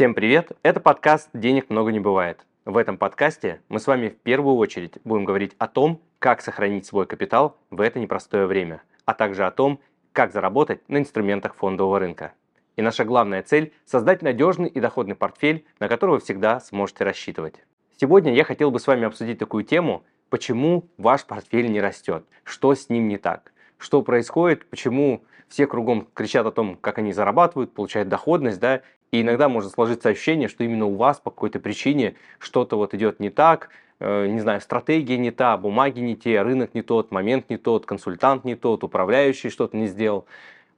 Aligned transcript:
Всем 0.00 0.14
привет! 0.14 0.52
Это 0.62 0.80
подкаст 0.80 1.28
«Денег 1.34 1.68
много 1.68 1.92
не 1.92 2.00
бывает». 2.00 2.46
В 2.64 2.78
этом 2.78 2.96
подкасте 2.96 3.60
мы 3.68 3.78
с 3.78 3.86
вами 3.86 4.08
в 4.08 4.16
первую 4.16 4.56
очередь 4.56 4.94
будем 5.04 5.26
говорить 5.26 5.54
о 5.58 5.68
том, 5.68 6.00
как 6.18 6.40
сохранить 6.40 6.86
свой 6.86 7.04
капитал 7.04 7.58
в 7.68 7.82
это 7.82 7.98
непростое 7.98 8.46
время, 8.46 8.80
а 9.04 9.12
также 9.12 9.44
о 9.44 9.50
том, 9.50 9.78
как 10.14 10.32
заработать 10.32 10.80
на 10.88 10.96
инструментах 10.96 11.54
фондового 11.54 11.98
рынка. 11.98 12.32
И 12.76 12.80
наша 12.80 13.04
главная 13.04 13.42
цель– 13.42 13.74
создать 13.84 14.22
надежный 14.22 14.70
и 14.70 14.80
доходный 14.80 15.16
портфель, 15.16 15.66
на 15.80 15.88
который 15.88 16.12
вы 16.12 16.20
всегда 16.20 16.60
сможете 16.60 17.04
рассчитывать. 17.04 17.56
Сегодня 18.00 18.32
я 18.32 18.44
хотел 18.44 18.70
бы 18.70 18.80
с 18.80 18.86
вами 18.86 19.04
обсудить 19.04 19.38
такую 19.38 19.64
тему, 19.64 20.02
почему 20.30 20.88
ваш 20.96 21.26
портфель 21.26 21.70
не 21.70 21.82
растет, 21.82 22.24
что 22.44 22.74
с 22.74 22.88
ним 22.88 23.06
не 23.06 23.18
так, 23.18 23.52
что 23.76 24.00
происходит, 24.00 24.64
почему 24.70 25.24
все 25.50 25.66
кругом 25.66 26.08
кричат 26.14 26.46
о 26.46 26.52
том, 26.52 26.78
как 26.80 26.96
они 26.96 27.12
зарабатывают, 27.12 27.74
получают 27.74 28.08
доходность, 28.08 28.60
да, 28.60 28.80
и 29.12 29.22
иногда 29.22 29.48
может 29.48 29.72
сложиться 29.72 30.08
ощущение, 30.08 30.48
что 30.48 30.64
именно 30.64 30.86
у 30.86 30.94
вас 30.94 31.18
по 31.18 31.30
какой-то 31.30 31.58
причине 31.58 32.14
что-то 32.38 32.76
вот 32.76 32.94
идет 32.94 33.20
не 33.20 33.30
так, 33.30 33.70
э, 33.98 34.26
не 34.26 34.40
знаю, 34.40 34.60
стратегия 34.60 35.18
не 35.18 35.30
та, 35.30 35.56
бумаги 35.56 36.00
не 36.00 36.16
те, 36.16 36.42
рынок 36.42 36.74
не 36.74 36.82
тот, 36.82 37.10
момент 37.10 37.50
не 37.50 37.56
тот, 37.56 37.86
консультант 37.86 38.44
не 38.44 38.54
тот, 38.54 38.84
управляющий 38.84 39.50
что-то 39.50 39.76
не 39.76 39.86
сделал. 39.86 40.26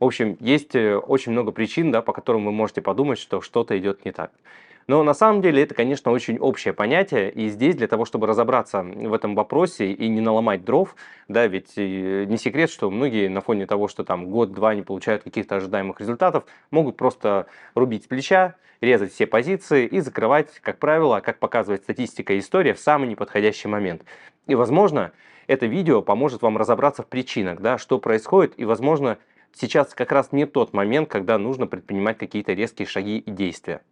В 0.03 0.05
общем, 0.05 0.37
есть 0.41 0.75
э, 0.75 0.97
очень 0.97 1.31
много 1.31 1.53
причин, 1.53 1.93
да, 1.93 2.03
по 2.03 2.13
которым 2.13 2.45
вы 2.45 2.51
можете 2.51 2.83
подумать, 2.83 3.21
что 3.21 3.41
что-то 3.41 3.79
идет 3.79 4.05
не 4.05 4.11
так. 4.11 4.33
Но 4.89 5.05
на 5.05 5.15
самом 5.15 5.43
деле 5.43 5.63
это, 5.63 5.77
конечно, 5.77 6.11
очень 6.11 6.41
общее 6.41 6.75
понятие, 6.75 7.31
и 7.31 7.49
здесь 7.49 7.77
для 7.77 7.87
того, 7.87 8.05
чтобы 8.05 8.27
разобраться 8.27 8.83
в 8.83 9.15
этом 9.15 9.37
вопросе 9.37 9.93
и 9.93 10.09
не 10.09 10.21
наломать 10.21 10.65
дров, 10.65 10.97
да, 11.29 11.47
ведь 11.47 11.75
э, 11.77 12.25
не 12.25 12.37
секрет, 12.37 12.69
что 12.69 12.91
многие 12.91 13.29
на 13.29 13.43
фоне 13.43 13.65
того, 13.65 13.87
что 13.87 14.03
там 14.03 14.29
год-два 14.29 14.75
не 14.75 14.83
получают 14.83 15.23
каких-то 15.23 15.55
ожидаемых 15.55 16.01
результатов, 16.01 16.47
могут 16.73 16.97
просто 16.97 17.47
рубить 17.77 18.03
с 18.03 18.07
плеча, 18.09 18.57
резать 18.81 19.13
все 19.13 19.29
позиции 19.29 19.87
и 19.87 20.01
закрывать, 20.01 20.49
как 20.63 20.81
правило, 20.81 21.21
как 21.21 21.39
показывает 21.39 21.85
статистика 21.85 22.33
и 22.33 22.41
история, 22.41 22.75
в 22.75 22.81
самый 22.81 23.09
неподходящий 23.09 23.69
момент. 23.69 24.03
И, 24.49 24.57
возможно, 24.57 25.13
это 25.47 25.67
видео 25.67 26.03
поможет 26.03 26.43
вам 26.43 26.59
разобраться 26.59 27.05
в 27.05 27.07
причинах, 27.07 27.61
да, 27.61 27.79
что 27.79 28.01
происходит, 28.01 28.55
и, 28.57 28.65
возможно, 28.65 29.19
сейчас 29.55 29.95
как 29.95 30.13
раз 30.13 30.33
не 30.33 30.47
тот 30.47 30.73
момент, 30.73 31.09
когда 31.09 31.39
нужно 31.39 31.67
предпринимать 31.67 32.19
какие-то 32.19 32.53
резкие 32.53 32.87
шаги 32.87 33.19
и 33.19 33.31
действия. 33.31 33.83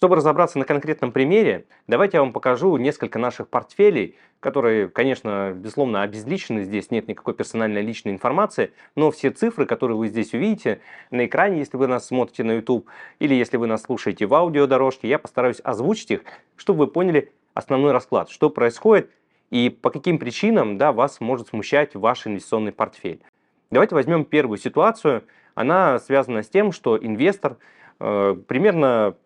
Чтобы 0.00 0.16
разобраться 0.16 0.58
на 0.58 0.64
конкретном 0.64 1.12
примере, 1.12 1.66
давайте 1.86 2.16
я 2.16 2.22
вам 2.22 2.32
покажу 2.32 2.74
несколько 2.78 3.18
наших 3.18 3.48
портфелей, 3.48 4.16
которые, 4.40 4.88
конечно, 4.88 5.52
безусловно 5.54 6.00
обезличены, 6.00 6.64
здесь 6.64 6.90
нет 6.90 7.06
никакой 7.06 7.34
персональной 7.34 7.82
личной 7.82 8.12
информации, 8.12 8.72
но 8.96 9.10
все 9.10 9.28
цифры, 9.28 9.66
которые 9.66 9.98
вы 9.98 10.08
здесь 10.08 10.32
увидите 10.32 10.80
на 11.10 11.26
экране, 11.26 11.58
если 11.58 11.76
вы 11.76 11.86
нас 11.86 12.06
смотрите 12.06 12.44
на 12.44 12.52
YouTube, 12.52 12.88
или 13.18 13.34
если 13.34 13.58
вы 13.58 13.66
нас 13.66 13.82
слушаете 13.82 14.24
в 14.24 14.32
аудиодорожке, 14.32 15.06
я 15.06 15.18
постараюсь 15.18 15.60
озвучить 15.62 16.10
их, 16.12 16.22
чтобы 16.56 16.86
вы 16.86 16.86
поняли 16.86 17.30
основной 17.52 17.92
расклад, 17.92 18.30
что 18.30 18.48
происходит 18.48 19.10
и 19.50 19.68
по 19.68 19.90
каким 19.90 20.18
причинам 20.18 20.78
да, 20.78 20.92
вас 20.92 21.20
может 21.20 21.48
смущать 21.48 21.94
ваш 21.94 22.26
инвестиционный 22.26 22.72
портфель. 22.72 23.20
Давайте 23.70 23.94
возьмем 23.94 24.24
первую 24.24 24.58
ситуацию. 24.58 25.24
Она 25.54 25.98
связана 25.98 26.42
с 26.42 26.48
тем, 26.48 26.72
что 26.72 26.96
инвестор 26.96 27.56
э, 27.98 28.36
примерно 28.46 29.16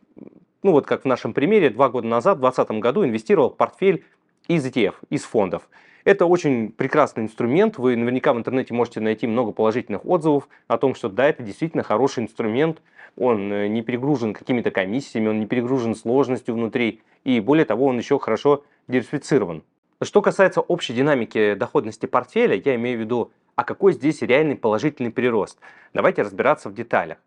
ну 0.64 0.72
вот 0.72 0.86
как 0.86 1.02
в 1.02 1.04
нашем 1.04 1.34
примере, 1.34 1.70
два 1.70 1.90
года 1.90 2.08
назад, 2.08 2.38
в 2.38 2.40
2020 2.40 2.82
году 2.82 3.04
инвестировал 3.04 3.50
в 3.50 3.56
портфель 3.56 4.04
из 4.48 4.66
ETF, 4.66 4.94
из 5.10 5.22
фондов. 5.22 5.68
Это 6.04 6.26
очень 6.26 6.70
прекрасный 6.72 7.24
инструмент, 7.24 7.78
вы 7.78 7.96
наверняка 7.96 8.32
в 8.32 8.38
интернете 8.38 8.74
можете 8.74 9.00
найти 9.00 9.26
много 9.26 9.52
положительных 9.52 10.04
отзывов 10.04 10.48
о 10.66 10.78
том, 10.78 10.94
что 10.94 11.08
да, 11.08 11.28
это 11.28 11.42
действительно 11.42 11.82
хороший 11.82 12.24
инструмент, 12.24 12.80
он 13.16 13.52
э, 13.52 13.68
не 13.68 13.82
перегружен 13.82 14.32
какими-то 14.32 14.70
комиссиями, 14.70 15.28
он 15.28 15.40
не 15.40 15.46
перегружен 15.46 15.94
сложностью 15.94 16.54
внутри, 16.54 17.02
и 17.24 17.40
более 17.40 17.66
того, 17.66 17.86
он 17.86 17.98
еще 17.98 18.18
хорошо 18.18 18.64
диверсифицирован. 18.88 19.62
Что 20.04 20.22
касается 20.22 20.60
общей 20.60 20.94
динамики 20.94 21.54
доходности 21.54 22.06
портфеля, 22.06 22.60
я 22.64 22.74
имею 22.76 22.98
в 22.98 23.00
виду, 23.00 23.32
а 23.56 23.64
какой 23.64 23.92
здесь 23.92 24.22
реальный 24.22 24.56
положительный 24.56 25.10
прирост. 25.10 25.58
Давайте 25.92 26.22
разбираться 26.22 26.68
в 26.68 26.74
деталях. 26.74 27.18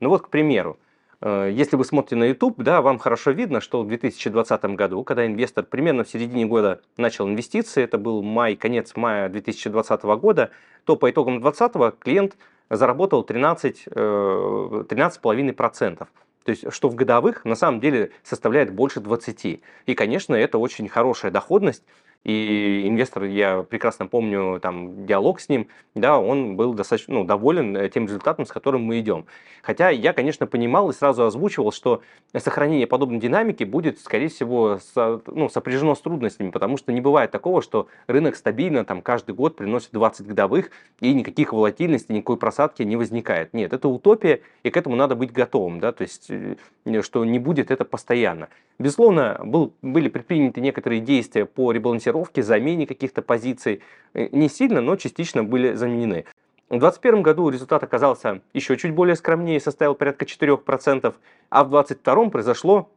Ну 0.00 0.08
вот, 0.08 0.22
к 0.22 0.28
примеру, 0.28 0.78
Э, 1.24 1.50
если 1.50 1.76
вы 1.76 1.84
смотрите 1.84 2.16
на 2.16 2.24
YouTube, 2.24 2.62
да, 2.62 2.82
вам 2.82 2.98
хорошо 2.98 3.30
видно, 3.30 3.62
что 3.62 3.82
в 3.82 3.88
2020 3.88 4.64
году, 4.76 5.02
когда 5.04 5.26
инвестор 5.26 5.64
примерно 5.64 6.04
в 6.04 6.08
середине 6.08 6.44
года 6.44 6.82
начал 6.98 7.26
инвестиции, 7.26 7.82
это 7.82 7.96
был 7.96 8.22
май, 8.22 8.56
конец 8.56 8.94
мая 8.94 9.30
2020 9.30 10.02
года, 10.02 10.50
то 10.84 10.96
по 10.96 11.10
итогам 11.10 11.40
2020 11.40 11.98
клиент 11.98 12.36
заработал 12.68 13.24
13, 13.24 13.86
13,5%. 13.86 16.02
Э, 16.02 16.06
то 16.44 16.50
есть, 16.50 16.70
что 16.70 16.90
в 16.90 16.94
годовых 16.94 17.46
на 17.46 17.54
самом 17.54 17.80
деле 17.80 18.10
составляет 18.22 18.70
больше 18.70 19.00
20. 19.00 19.62
И, 19.86 19.94
конечно, 19.94 20.34
это 20.34 20.58
очень 20.58 20.88
хорошая 20.88 21.30
доходность, 21.30 21.84
и 22.24 22.88
инвестор, 22.88 23.24
я 23.24 23.62
прекрасно 23.62 24.06
помню 24.06 24.58
там 24.60 25.04
диалог 25.06 25.40
с 25.40 25.50
ним, 25.50 25.68
да, 25.94 26.18
он 26.18 26.56
был 26.56 26.72
достаточно 26.72 27.14
ну, 27.14 27.24
доволен 27.24 27.76
э, 27.76 27.88
тем 27.90 28.06
результатом, 28.06 28.46
с 28.46 28.50
которым 28.50 28.82
мы 28.82 28.98
идем. 29.00 29.26
Хотя 29.62 29.90
я, 29.90 30.12
конечно, 30.12 30.46
понимал 30.46 30.90
и 30.90 30.94
сразу 30.94 31.24
озвучивал, 31.24 31.70
что 31.70 32.02
сохранение 32.36 32.86
подобной 32.86 33.18
динамики 33.18 33.64
будет, 33.64 34.00
скорее 34.00 34.28
всего, 34.28 34.78
со, 34.78 35.20
ну, 35.26 35.48
сопряжено 35.48 35.94
с 35.94 36.00
трудностями, 36.00 36.50
потому 36.50 36.78
что 36.78 36.92
не 36.92 37.00
бывает 37.02 37.30
такого, 37.30 37.60
что 37.60 37.88
рынок 38.06 38.36
стабильно 38.36 38.84
там 38.84 39.02
каждый 39.02 39.34
год 39.34 39.56
приносит 39.56 39.90
20 39.92 40.26
годовых 40.26 40.70
и 41.00 41.12
никаких 41.12 41.52
волатильностей, 41.52 42.14
никакой 42.14 42.38
просадки 42.38 42.82
не 42.82 42.96
возникает. 42.96 43.52
Нет, 43.52 43.72
это 43.72 43.88
утопия, 43.88 44.40
и 44.62 44.70
к 44.70 44.76
этому 44.76 44.96
надо 44.96 45.14
быть 45.14 45.32
готовым, 45.32 45.78
да, 45.78 45.92
то 45.92 46.02
есть, 46.02 46.30
э, 46.30 46.56
что 47.02 47.24
не 47.24 47.38
будет 47.38 47.70
это 47.70 47.84
постоянно. 47.84 48.48
Безусловно, 48.78 49.40
был, 49.44 49.72
были 49.82 50.08
предприняты 50.08 50.60
некоторые 50.60 51.00
действия 51.00 51.44
по 51.44 51.70
ребалансировке, 52.14 52.42
замене 52.42 52.86
каких-то 52.86 53.22
позиций. 53.22 53.82
Э, 54.14 54.28
не 54.32 54.48
сильно, 54.48 54.80
но 54.80 54.96
частично 54.96 55.44
были 55.44 55.74
заменены. 55.74 56.24
В 56.68 56.78
2021 56.78 57.22
году 57.22 57.50
результат 57.50 57.82
оказался 57.82 58.40
еще 58.54 58.76
чуть 58.76 58.94
более 58.94 59.16
скромнее, 59.16 59.60
составил 59.60 59.94
порядка 59.94 60.24
4%, 60.24 61.14
а 61.50 61.64
в 61.64 61.70
2022 61.70 62.30
произошло 62.30 62.90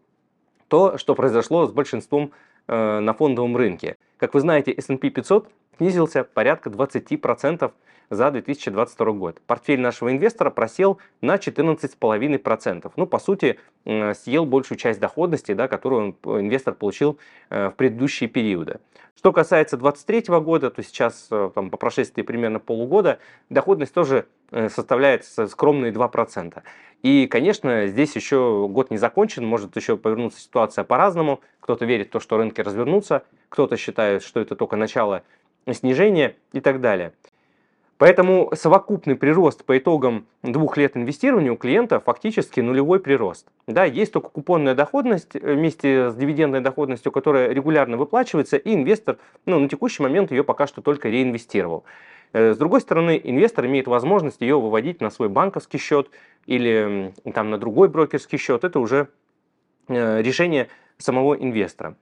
то, 0.67 0.97
что 0.97 1.15
произошло 1.15 1.67
с 1.67 1.71
большинством 1.71 2.31
э, 2.67 2.99
на 2.99 3.13
фондовом 3.13 3.57
рынке. 3.57 3.95
Как 4.17 4.33
вы 4.33 4.39
знаете, 4.39 4.71
S&P 4.71 5.09
500 5.09 5.49
снизился 5.77 6.23
порядка 6.23 6.69
20% 6.69 7.71
за 8.09 8.31
2022 8.31 9.11
год. 9.13 9.41
Портфель 9.45 9.79
нашего 9.79 10.11
инвестора 10.11 10.49
просел 10.49 10.99
на 11.21 11.35
14,5%. 11.35 12.91
Ну, 12.95 13.07
по 13.07 13.19
сути, 13.19 13.59
съел 13.85 14.45
большую 14.45 14.77
часть 14.77 14.99
доходности, 14.99 15.53
да, 15.53 15.67
которую 15.67 16.15
он, 16.23 16.41
инвестор 16.41 16.73
получил 16.73 17.17
э, 17.49 17.69
в 17.69 17.75
предыдущие 17.75 18.29
периоды. 18.29 18.79
Что 19.17 19.33
касается 19.33 19.77
2023 19.77 20.39
года, 20.39 20.69
то 20.69 20.83
сейчас, 20.83 21.27
э, 21.31 21.49
там, 21.55 21.69
по 21.69 21.77
прошествии 21.77 22.21
примерно 22.21 22.59
полугода, 22.59 23.19
доходность 23.49 23.93
тоже 23.93 24.27
э, 24.51 24.69
составляет 24.69 25.25
скромные 25.25 25.91
2%. 25.91 26.61
И, 27.03 27.27
конечно, 27.27 27.87
здесь 27.87 28.15
еще 28.15 28.67
год 28.69 28.91
не 28.91 28.97
закончен, 28.97 29.45
может 29.45 29.75
еще 29.75 29.97
повернуться 29.97 30.39
ситуация 30.39 30.83
по-разному. 30.83 31.41
Кто-то 31.59 31.85
верит 31.85 32.07
в 32.07 32.11
то, 32.11 32.19
что 32.19 32.37
рынки 32.37 32.61
развернутся, 32.61 33.23
кто-то 33.49 33.77
считает, 33.77 34.23
что 34.23 34.39
это 34.39 34.55
только 34.55 34.75
начало 34.75 35.23
снижения 35.71 36.35
и 36.53 36.59
так 36.59 36.81
далее. 36.81 37.13
Поэтому 37.97 38.51
совокупный 38.53 39.15
прирост 39.15 39.65
по 39.65 39.77
итогам 39.77 40.27
двух 40.43 40.77
лет 40.77 40.95
инвестирования 40.95 41.51
у 41.51 41.55
клиента 41.55 41.99
фактически 41.99 42.59
нулевой 42.59 42.99
прирост. 42.99 43.47
Да, 43.65 43.85
есть 43.85 44.13
только 44.13 44.29
купонная 44.29 44.75
доходность 44.75 45.35
э, 45.35 45.53
вместе 45.53 46.11
с 46.11 46.15
дивидендной 46.15 46.61
доходностью, 46.61 47.11
которая 47.11 47.49
регулярно 47.49 47.97
выплачивается, 47.97 48.57
и 48.57 48.75
инвестор 48.75 49.17
ну, 49.47 49.57
на 49.59 49.67
текущий 49.67 50.03
момент 50.03 50.31
ее 50.31 50.43
пока 50.43 50.67
что 50.67 50.81
только 50.81 51.09
реинвестировал. 51.09 51.85
Э, 52.33 52.53
с 52.53 52.57
другой 52.57 52.81
стороны, 52.81 53.19
инвестор 53.23 53.65
имеет 53.65 53.87
возможность 53.87 54.41
ее 54.41 54.59
выводить 54.59 55.01
на 55.01 55.09
свой 55.09 55.29
банковский 55.29 55.79
счет 55.79 56.11
или 56.45 57.13
там, 57.33 57.49
на 57.49 57.57
другой 57.57 57.89
брокерский 57.89 58.37
счет. 58.37 58.63
Это 58.63 58.79
уже 58.79 59.07
э, 59.87 60.21
решение 60.21 60.67
самого 60.99 61.33
инвестора. 61.33 61.95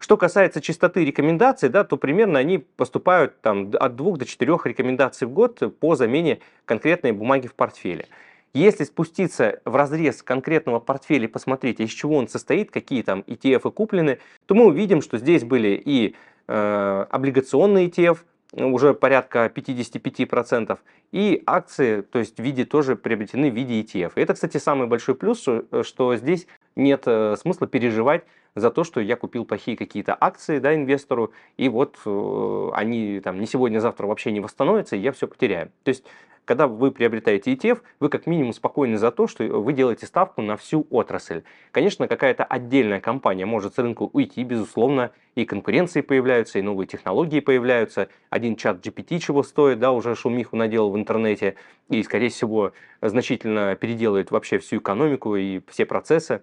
Что 0.00 0.16
касается 0.16 0.62
частоты 0.62 1.04
рекомендаций, 1.04 1.68
да, 1.68 1.84
то 1.84 1.98
примерно 1.98 2.38
они 2.38 2.58
поступают 2.58 3.38
там, 3.42 3.70
от 3.78 3.96
2 3.96 4.16
до 4.16 4.24
4 4.24 4.56
рекомендаций 4.64 5.26
в 5.26 5.30
год 5.30 5.62
по 5.78 5.94
замене 5.94 6.40
конкретной 6.64 7.12
бумаги 7.12 7.46
в 7.46 7.54
портфеле. 7.54 8.08
Если 8.54 8.84
спуститься 8.84 9.60
в 9.66 9.76
разрез 9.76 10.22
конкретного 10.22 10.80
портфеля 10.80 11.24
и 11.24 11.28
посмотреть, 11.28 11.80
из 11.80 11.90
чего 11.90 12.16
он 12.16 12.28
состоит, 12.28 12.70
какие 12.70 13.02
там 13.02 13.20
ETF 13.26 13.70
куплены, 13.72 14.18
то 14.46 14.54
мы 14.54 14.66
увидим, 14.66 15.02
что 15.02 15.18
здесь 15.18 15.44
были 15.44 15.80
и 15.84 16.16
э, 16.48 17.06
облигационные 17.10 17.88
ETF, 17.88 18.20
уже 18.54 18.94
порядка 18.94 19.52
55%, 19.54 20.78
и 21.12 21.42
акции, 21.46 22.00
то 22.00 22.18
есть 22.18 22.38
в 22.38 22.42
виде 22.42 22.64
тоже 22.64 22.96
приобретены 22.96 23.50
в 23.50 23.54
виде 23.54 23.82
ETF. 23.82 24.12
И 24.16 24.20
это, 24.22 24.32
кстати, 24.32 24.56
самый 24.56 24.88
большой 24.88 25.14
плюс, 25.14 25.40
что 25.40 26.16
здесь 26.16 26.46
нет 26.74 27.02
э, 27.04 27.36
смысла 27.36 27.66
переживать 27.66 28.24
за 28.54 28.70
то, 28.70 28.84
что 28.84 29.00
я 29.00 29.16
купил 29.16 29.44
плохие 29.44 29.76
какие-то 29.76 30.16
акции 30.18 30.58
да, 30.58 30.74
инвестору, 30.74 31.32
и 31.56 31.68
вот 31.68 31.98
э, 32.04 32.70
они 32.74 33.20
там 33.20 33.40
не 33.40 33.46
сегодня, 33.46 33.78
а 33.78 33.80
завтра 33.80 34.06
вообще 34.06 34.32
не 34.32 34.40
восстановятся, 34.40 34.96
и 34.96 35.00
я 35.00 35.12
все 35.12 35.28
потеряю. 35.28 35.70
То 35.84 35.90
есть 35.90 36.04
когда 36.50 36.66
вы 36.66 36.90
приобретаете 36.90 37.54
ETF, 37.54 37.80
вы 38.00 38.08
как 38.08 38.26
минимум 38.26 38.52
спокойны 38.52 38.98
за 38.98 39.12
то, 39.12 39.28
что 39.28 39.44
вы 39.44 39.72
делаете 39.72 40.06
ставку 40.06 40.42
на 40.42 40.56
всю 40.56 40.84
отрасль. 40.90 41.44
Конечно, 41.70 42.08
какая-то 42.08 42.42
отдельная 42.42 43.00
компания 43.00 43.46
может 43.46 43.76
с 43.76 43.78
рынка 43.78 44.02
уйти, 44.02 44.42
безусловно, 44.42 45.12
и 45.36 45.44
конкуренции 45.44 46.00
появляются, 46.00 46.58
и 46.58 46.62
новые 46.62 46.88
технологии 46.88 47.38
появляются. 47.38 48.08
Один 48.30 48.56
чат 48.56 48.84
GPT 48.84 49.20
чего 49.20 49.44
стоит, 49.44 49.78
да, 49.78 49.92
уже 49.92 50.16
шумиху 50.16 50.56
наделал 50.56 50.90
в 50.90 50.96
интернете, 50.96 51.54
и, 51.88 52.02
скорее 52.02 52.30
всего, 52.30 52.72
значительно 53.00 53.76
переделает 53.76 54.32
вообще 54.32 54.58
всю 54.58 54.78
экономику 54.78 55.36
и 55.36 55.60
все 55.68 55.86
процессы 55.86 56.42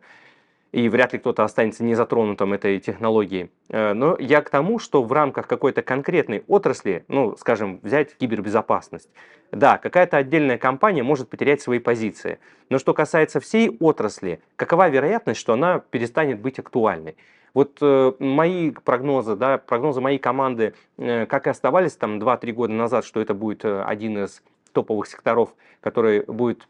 и 0.72 0.90
вряд 0.90 1.14
ли 1.14 1.20
кто-то 1.20 1.44
останется 1.44 1.84
незатронутым 1.84 2.54
этой 2.54 2.80
технологией. 2.80 3.50
Э, 3.70 3.94
но 3.94 4.18
я 4.20 4.42
к 4.42 4.50
тому, 4.50 4.80
что 4.80 5.04
в 5.04 5.12
рамках 5.12 5.48
какой-то 5.48 5.82
конкретной 5.82 6.44
отрасли, 6.48 7.06
ну, 7.08 7.36
скажем, 7.38 7.80
взять 7.84 8.16
кибербезопасность, 8.18 9.10
да, 9.52 9.78
какая-то 9.78 10.18
отдельная 10.18 10.58
компания 10.58 11.04
может 11.04 11.30
потерять 11.30 11.62
свои 11.62 11.80
позиции. 11.80 12.40
Но 12.70 12.80
что 12.80 12.94
касается 12.94 13.40
всей 13.40 13.76
отрасли, 13.80 14.42
какова 14.56 14.90
вероятность, 14.90 15.40
что 15.40 15.54
она 15.54 15.80
перестанет 15.80 16.40
быть 16.40 16.60
актуальной? 16.60 17.16
Вот 17.54 17.78
э, 17.82 18.14
мои 18.20 18.72
прогнозы, 18.72 19.36
да, 19.36 19.58
прогнозы 19.58 20.02
моей 20.02 20.20
команды, 20.20 20.74
э, 20.98 21.26
как 21.26 21.48
и 21.48 21.50
оставались 21.50 21.96
там 21.96 22.20
2-3 22.20 22.52
года 22.52 22.74
назад, 22.74 23.06
что 23.06 23.22
это 23.22 23.34
будет 23.34 23.66
э, 23.66 23.82
один 23.84 24.24
из 24.24 24.44
топовых 24.74 25.08
секторов, 25.08 25.56
который 25.82 26.22
будет 26.22 26.68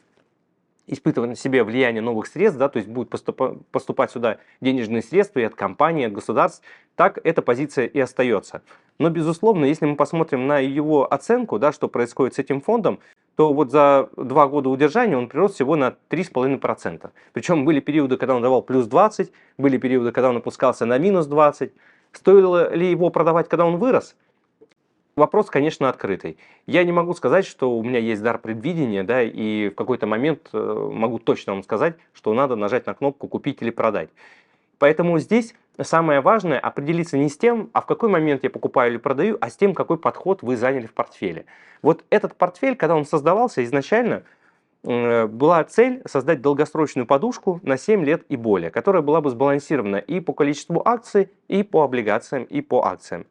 испытывать 0.87 1.29
на 1.29 1.35
себе 1.35 1.63
влияние 1.63 2.01
новых 2.01 2.27
средств, 2.27 2.57
да, 2.57 2.69
то 2.69 2.77
есть 2.77 2.89
будут 2.89 3.09
поступа, 3.09 3.57
поступать 3.71 4.11
сюда 4.11 4.37
денежные 4.61 5.01
средства 5.01 5.39
и 5.39 5.43
от 5.43 5.53
компаний, 5.53 6.03
и 6.03 6.05
от 6.05 6.13
государств, 6.13 6.63
так 6.95 7.19
эта 7.23 7.41
позиция 7.41 7.85
и 7.85 7.99
остается. 7.99 8.61
Но, 8.97 9.09
безусловно, 9.09 9.65
если 9.65 9.85
мы 9.85 9.95
посмотрим 9.95 10.47
на 10.47 10.59
его 10.59 11.11
оценку, 11.11 11.59
да, 11.59 11.71
что 11.71 11.87
происходит 11.87 12.35
с 12.35 12.39
этим 12.39 12.61
фондом, 12.61 12.99
то 13.35 13.53
вот 13.53 13.69
за 13.69 14.09
два 14.17 14.47
года 14.47 14.69
удержания 14.69 15.15
он 15.15 15.27
прирос 15.27 15.53
всего 15.53 15.75
на 15.75 15.95
3,5%. 16.09 17.11
Причем 17.33 17.65
были 17.65 17.79
периоды, 17.79 18.17
когда 18.17 18.35
он 18.35 18.41
давал 18.41 18.63
плюс 18.63 18.87
20, 18.87 19.31
были 19.59 19.77
периоды, 19.77 20.11
когда 20.11 20.29
он 20.29 20.37
опускался 20.37 20.85
на 20.85 20.97
минус 20.97 21.27
20. 21.27 21.71
Стоило 22.13 22.73
ли 22.73 22.89
его 22.89 23.11
продавать, 23.11 23.47
когда 23.47 23.65
он 23.65 23.77
вырос? 23.77 24.15
Вопрос, 25.17 25.49
конечно, 25.49 25.89
открытый. 25.89 26.37
Я 26.67 26.83
не 26.83 26.91
могу 26.91 27.15
сказать, 27.15 27.43
что 27.43 27.75
у 27.75 27.83
меня 27.83 27.97
есть 27.97 28.21
дар 28.21 28.37
предвидения, 28.37 29.03
да, 29.03 29.23
и 29.23 29.69
в 29.69 29.73
какой-то 29.73 30.05
момент 30.05 30.47
э, 30.53 30.89
могу 30.93 31.17
точно 31.17 31.53
вам 31.53 31.63
сказать, 31.63 31.95
что 32.13 32.35
надо 32.35 32.55
нажать 32.55 32.85
на 32.85 32.93
кнопку 32.93 33.27
«Купить 33.27 33.63
или 33.63 33.71
продать». 33.71 34.09
Поэтому 34.77 35.17
здесь 35.17 35.55
самое 35.81 36.21
важное 36.21 36.59
определиться 36.59 37.17
не 37.17 37.29
с 37.29 37.37
тем, 37.37 37.71
а 37.73 37.81
в 37.81 37.87
какой 37.87 38.09
момент 38.09 38.43
я 38.43 38.51
покупаю 38.51 38.91
или 38.91 38.99
продаю, 38.99 39.39
а 39.41 39.49
с 39.49 39.55
тем, 39.55 39.73
какой 39.73 39.97
подход 39.97 40.43
вы 40.43 40.55
заняли 40.55 40.85
в 40.85 40.93
портфеле. 40.93 41.47
Вот 41.81 42.05
этот 42.11 42.35
портфель, 42.35 42.75
когда 42.75 42.95
он 42.95 43.03
создавался 43.03 43.63
изначально, 43.63 44.21
э, 44.83 45.25
была 45.25 45.63
цель 45.63 46.03
создать 46.05 46.43
долгосрочную 46.43 47.07
подушку 47.07 47.59
на 47.63 47.77
7 47.77 48.05
лет 48.05 48.23
и 48.29 48.35
более, 48.35 48.69
которая 48.69 49.01
была 49.01 49.21
бы 49.21 49.31
сбалансирована 49.31 49.95
и 49.95 50.19
по 50.19 50.33
количеству 50.33 50.79
акций, 50.85 51.31
и 51.47 51.63
по 51.63 51.81
облигациям, 51.81 52.43
и 52.43 52.61
по 52.61 52.85
акциям. 52.85 53.25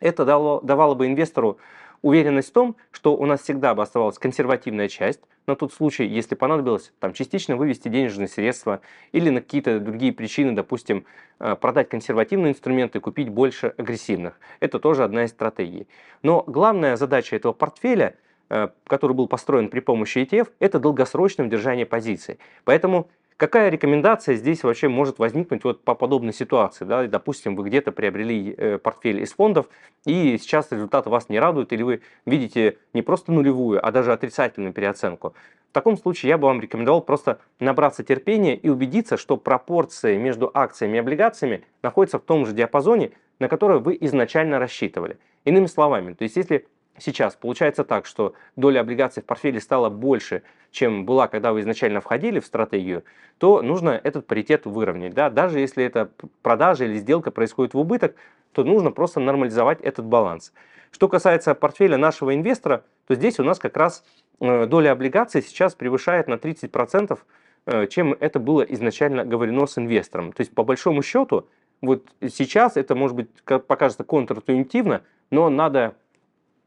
Это 0.00 0.24
дало, 0.24 0.60
давало 0.62 0.94
бы 0.94 1.06
инвестору 1.06 1.58
уверенность 2.02 2.48
в 2.48 2.52
том, 2.52 2.76
что 2.90 3.14
у 3.14 3.26
нас 3.26 3.42
всегда 3.42 3.74
бы 3.74 3.82
оставалась 3.82 4.18
консервативная 4.18 4.88
часть, 4.88 5.20
на 5.46 5.56
тот 5.56 5.72
случай, 5.72 6.06
если 6.06 6.34
понадобилось 6.34 6.92
там, 7.00 7.12
частично 7.12 7.56
вывести 7.56 7.88
денежные 7.88 8.28
средства 8.28 8.80
или 9.12 9.30
на 9.30 9.40
какие-то 9.40 9.80
другие 9.80 10.12
причины, 10.12 10.52
допустим, 10.52 11.04
э, 11.40 11.56
продать 11.56 11.88
консервативные 11.88 12.52
инструменты 12.52 12.98
и 12.98 13.00
купить 13.00 13.28
больше 13.28 13.74
агрессивных. 13.76 14.38
Это 14.60 14.78
тоже 14.78 15.02
одна 15.04 15.24
из 15.24 15.30
стратегий. 15.30 15.88
Но 16.22 16.44
главная 16.46 16.96
задача 16.96 17.36
этого 17.36 17.52
портфеля, 17.52 18.14
э, 18.48 18.68
который 18.86 19.12
был 19.12 19.26
построен 19.26 19.68
при 19.68 19.80
помощи 19.80 20.18
ETF, 20.18 20.48
это 20.60 20.78
долгосрочное 20.78 21.46
удержание 21.46 21.86
позиций. 21.86 22.38
Поэтому 22.64 23.08
Какая 23.40 23.70
рекомендация 23.70 24.34
здесь 24.34 24.62
вообще 24.64 24.88
может 24.88 25.18
возникнуть 25.18 25.64
вот 25.64 25.82
по 25.82 25.94
подобной 25.94 26.34
ситуации? 26.34 26.84
Да? 26.84 27.06
Допустим, 27.06 27.56
вы 27.56 27.70
где-то 27.70 27.90
приобрели 27.90 28.54
э, 28.54 28.76
портфель 28.76 29.22
из 29.22 29.32
фондов, 29.32 29.66
и 30.04 30.36
сейчас 30.36 30.70
результат 30.70 31.06
вас 31.06 31.30
не 31.30 31.40
радует, 31.40 31.72
или 31.72 31.82
вы 31.82 32.02
видите 32.26 32.76
не 32.92 33.00
просто 33.00 33.32
нулевую, 33.32 33.82
а 33.82 33.90
даже 33.92 34.12
отрицательную 34.12 34.74
переоценку. 34.74 35.32
В 35.70 35.72
таком 35.72 35.96
случае 35.96 36.28
я 36.28 36.36
бы 36.36 36.48
вам 36.48 36.60
рекомендовал 36.60 37.00
просто 37.00 37.40
набраться 37.60 38.04
терпения 38.04 38.54
и 38.56 38.68
убедиться, 38.68 39.16
что 39.16 39.38
пропорции 39.38 40.18
между 40.18 40.50
акциями 40.52 40.98
и 40.98 41.00
облигациями 41.00 41.64
находятся 41.82 42.18
в 42.18 42.22
том 42.24 42.44
же 42.44 42.52
диапазоне, 42.52 43.12
на 43.38 43.48
который 43.48 43.78
вы 43.80 43.96
изначально 44.02 44.58
рассчитывали. 44.58 45.16
Иными 45.46 45.64
словами, 45.64 46.12
то 46.12 46.24
есть 46.24 46.36
если 46.36 46.66
сейчас 46.98 47.36
получается 47.36 47.84
так, 47.84 48.04
что 48.04 48.34
доля 48.56 48.80
облигаций 48.80 49.22
в 49.22 49.26
портфеле 49.26 49.60
стала 49.60 49.88
больше, 49.88 50.42
чем 50.70 51.04
была, 51.04 51.28
когда 51.28 51.52
вы 51.52 51.60
изначально 51.60 52.00
входили 52.00 52.40
в 52.40 52.46
стратегию, 52.46 53.04
то 53.38 53.62
нужно 53.62 53.90
этот 53.90 54.26
паритет 54.26 54.66
выровнять. 54.66 55.14
Да? 55.14 55.30
Даже 55.30 55.60
если 55.60 55.84
эта 55.84 56.10
продажа 56.42 56.84
или 56.84 56.96
сделка 56.96 57.30
происходит 57.30 57.74
в 57.74 57.78
убыток, 57.78 58.14
то 58.52 58.64
нужно 58.64 58.90
просто 58.90 59.20
нормализовать 59.20 59.80
этот 59.80 60.04
баланс. 60.06 60.52
Что 60.90 61.08
касается 61.08 61.54
портфеля 61.54 61.96
нашего 61.96 62.34
инвестора, 62.34 62.84
то 63.06 63.14
здесь 63.14 63.38
у 63.38 63.44
нас 63.44 63.58
как 63.58 63.76
раз 63.76 64.04
э, 64.40 64.66
доля 64.66 64.92
облигаций 64.92 65.42
сейчас 65.42 65.74
превышает 65.74 66.26
на 66.28 66.34
30%, 66.34 67.18
э, 67.66 67.86
чем 67.86 68.16
это 68.18 68.40
было 68.40 68.62
изначально 68.62 69.24
говорено 69.24 69.66
с 69.66 69.78
инвестором. 69.78 70.32
То 70.32 70.40
есть 70.40 70.52
по 70.54 70.64
большому 70.64 71.02
счету, 71.02 71.48
вот 71.80 72.06
сейчас 72.28 72.76
это 72.76 72.94
может 72.94 73.16
быть 73.16 73.28
покажется 73.44 74.04
контринтуитивно, 74.04 75.02
но 75.30 75.48
надо 75.48 75.94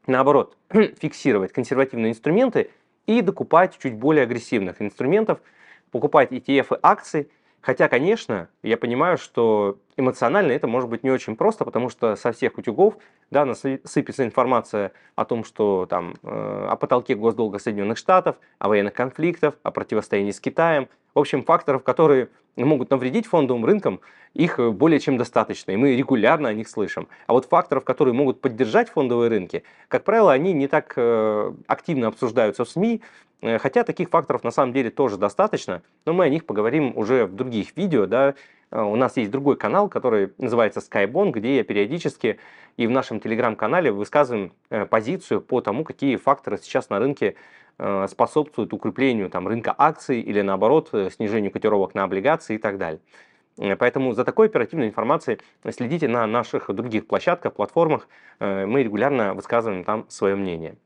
наоборот, 0.06 0.56
фиксировать 0.70 1.52
консервативные 1.52 2.12
инструменты 2.12 2.70
и 3.06 3.20
докупать 3.20 3.78
чуть 3.78 3.94
более 3.94 4.24
агрессивных 4.24 4.80
инструментов, 4.80 5.40
покупать 5.90 6.32
ETF 6.32 6.76
и 6.76 6.78
акции. 6.82 7.28
Хотя, 7.60 7.88
конечно, 7.88 8.48
я 8.62 8.76
понимаю, 8.76 9.16
что 9.16 9.78
эмоционально 9.96 10.52
это 10.52 10.66
может 10.66 10.90
быть 10.90 11.02
не 11.02 11.10
очень 11.10 11.34
просто, 11.34 11.64
потому 11.64 11.88
что 11.88 12.14
со 12.14 12.32
всех 12.32 12.58
утюгов 12.58 12.98
да, 13.30 13.54
сыпется 13.54 14.24
информация 14.24 14.92
о 15.14 15.24
том, 15.24 15.44
что 15.44 15.86
там 15.86 16.14
э, 16.22 16.66
о 16.70 16.76
потолке 16.76 17.14
госдолга 17.14 17.58
Соединенных 17.58 17.96
Штатов, 17.96 18.36
о 18.58 18.68
военных 18.68 18.92
конфликтах, 18.92 19.54
о 19.62 19.70
противостоянии 19.70 20.32
с 20.32 20.40
Китаем. 20.40 20.88
В 21.14 21.20
общем, 21.20 21.44
факторов, 21.44 21.84
которые 21.84 22.28
могут 22.56 22.90
навредить 22.90 23.26
фондовым 23.26 23.64
рынкам, 23.64 24.00
их 24.34 24.58
э, 24.58 24.70
более 24.70 24.98
чем 24.98 25.16
достаточно, 25.16 25.70
и 25.70 25.76
мы 25.76 25.94
регулярно 25.96 26.48
о 26.48 26.52
них 26.52 26.68
слышим. 26.68 27.08
А 27.26 27.32
вот 27.32 27.46
факторов, 27.46 27.84
которые 27.84 28.14
могут 28.14 28.40
поддержать 28.40 28.88
фондовые 28.88 29.30
рынки, 29.30 29.62
как 29.88 30.02
правило, 30.02 30.32
они 30.32 30.52
не 30.52 30.66
так 30.66 30.92
э, 30.96 31.52
активно 31.68 32.08
обсуждаются 32.08 32.64
в 32.64 32.68
СМИ, 32.68 33.00
э, 33.42 33.58
хотя 33.58 33.84
таких 33.84 34.08
факторов 34.10 34.42
на 34.42 34.50
самом 34.50 34.72
деле 34.72 34.90
тоже 34.90 35.16
достаточно, 35.16 35.82
но 36.04 36.12
мы 36.12 36.24
о 36.24 36.28
них 36.28 36.46
поговорим 36.46 36.96
уже 36.96 37.26
в 37.26 37.34
других 37.34 37.76
видео. 37.76 38.06
Да. 38.06 38.34
У 38.70 38.96
нас 38.96 39.16
есть 39.16 39.30
другой 39.30 39.56
канал, 39.56 39.88
который 39.88 40.32
называется 40.38 40.80
Skybond, 40.80 41.30
где 41.30 41.58
я 41.58 41.64
периодически 41.64 42.40
и 42.76 42.88
в 42.88 42.90
нашем 42.90 43.20
телеграм-канале 43.20 43.92
высказываем 43.92 44.52
позицию 44.90 45.42
по 45.42 45.60
тому, 45.60 45.84
какие 45.84 46.16
факторы 46.16 46.58
сейчас 46.58 46.90
на 46.90 46.98
рынке 46.98 47.36
способствует 48.06 48.72
укреплению 48.72 49.30
там, 49.30 49.48
рынка 49.48 49.74
акций 49.76 50.20
или 50.20 50.40
наоборот 50.42 50.90
э, 50.92 51.10
снижению 51.10 51.50
котировок 51.50 51.94
на 51.94 52.04
облигации 52.04 52.54
и 52.54 52.58
так 52.58 52.78
далее. 52.78 53.00
Э, 53.58 53.76
поэтому 53.76 54.12
за 54.12 54.24
такой 54.24 54.46
оперативной 54.46 54.88
информацией 54.88 55.38
следите 55.70 56.08
на 56.08 56.26
наших 56.26 56.72
других 56.74 57.06
площадках, 57.06 57.54
платформах. 57.54 58.08
Мы 58.40 58.82
регулярно 58.82 59.34
высказываем 59.34 59.84
там 59.84 60.06
свое 60.08 60.34
мнение. 60.34 60.76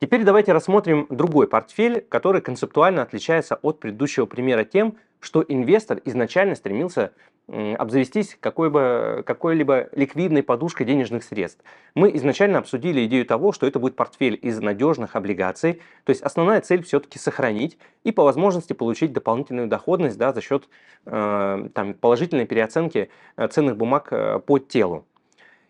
Теперь 0.00 0.22
давайте 0.22 0.52
рассмотрим 0.52 1.06
другой 1.08 1.48
портфель, 1.48 2.02
который 2.02 2.42
концептуально 2.42 3.00
отличается 3.00 3.58
от 3.62 3.80
предыдущего 3.80 4.26
примера 4.26 4.64
тем, 4.64 4.96
что 5.24 5.44
инвестор 5.46 6.00
изначально 6.04 6.54
стремился 6.54 7.12
обзавестись 7.46 8.38
какой-либо 8.40 9.22
какой 9.26 9.54
ликвидной 9.54 10.42
подушкой 10.42 10.86
денежных 10.86 11.24
средств. 11.24 11.62
Мы 11.94 12.14
изначально 12.16 12.58
обсудили 12.58 13.04
идею 13.04 13.26
того, 13.26 13.52
что 13.52 13.66
это 13.66 13.78
будет 13.78 13.96
портфель 13.96 14.38
из 14.40 14.60
надежных 14.60 15.14
облигаций, 15.14 15.82
то 16.04 16.10
есть 16.10 16.22
основная 16.22 16.62
цель 16.62 16.82
все-таки 16.82 17.18
сохранить 17.18 17.76
и 18.02 18.12
по 18.12 18.24
возможности 18.24 18.72
получить 18.72 19.12
дополнительную 19.12 19.68
доходность 19.68 20.16
да, 20.16 20.32
за 20.32 20.40
счет 20.40 20.68
э, 21.04 21.68
там, 21.74 21.92
положительной 21.94 22.46
переоценки 22.46 23.10
э, 23.36 23.48
ценных 23.48 23.76
бумаг 23.76 24.08
э, 24.10 24.38
по 24.38 24.58
телу. 24.58 25.04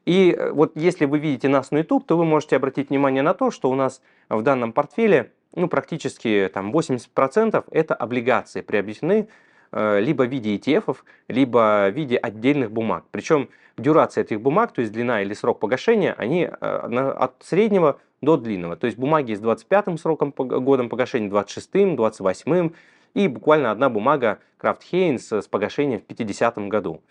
И 0.04 0.32
э, 0.36 0.52
вот 0.52 0.72
если 0.76 1.06
вы 1.06 1.18
видите 1.18 1.48
нас 1.48 1.70
на 1.70 1.78
YouTube, 1.78 2.06
то 2.06 2.16
вы 2.16 2.24
можете 2.24 2.56
обратить 2.56 2.90
внимание 2.90 3.22
на 3.22 3.34
то, 3.34 3.50
что 3.50 3.70
у 3.70 3.74
нас 3.74 4.00
в 4.28 4.42
данном 4.42 4.72
портфеле 4.72 5.32
ну, 5.54 5.68
практически 5.68 6.50
там, 6.52 6.72
80% 6.72 7.64
это 7.70 7.94
облигации 7.94 8.60
приобретены 8.60 9.28
Э, 9.76 9.98
либо 9.98 10.22
в 10.22 10.28
виде 10.28 10.56
ETF, 10.56 10.98
либо 11.26 11.88
в 11.90 11.96
виде 11.96 12.16
отдельных 12.16 12.70
бумаг. 12.70 13.06
Причем 13.10 13.48
дюрация 13.76 14.22
этих 14.22 14.40
бумаг, 14.40 14.72
то 14.72 14.80
есть 14.80 14.92
длина 14.92 15.20
или 15.20 15.34
срок 15.34 15.58
погашения, 15.58 16.14
они 16.16 16.44
э, 16.44 16.48
от 16.48 17.34
среднего 17.42 17.98
до 18.22 18.36
длинного. 18.36 18.76
То 18.76 18.86
есть 18.86 18.96
бумаги 18.96 19.34
с 19.34 19.40
25 19.40 20.00
сроком 20.00 20.30
годом 20.30 20.88
погашения, 20.88 21.28
26, 21.28 21.96
28 21.96 22.70
и 23.14 23.26
буквально 23.26 23.72
одна 23.72 23.90
бумага 23.90 24.38
Крафт 24.58 24.84
Хейнс 24.84 25.32
с 25.32 25.48
погашением 25.48 25.98
в 25.98 26.04
50 26.04 26.56
году. 26.68 27.02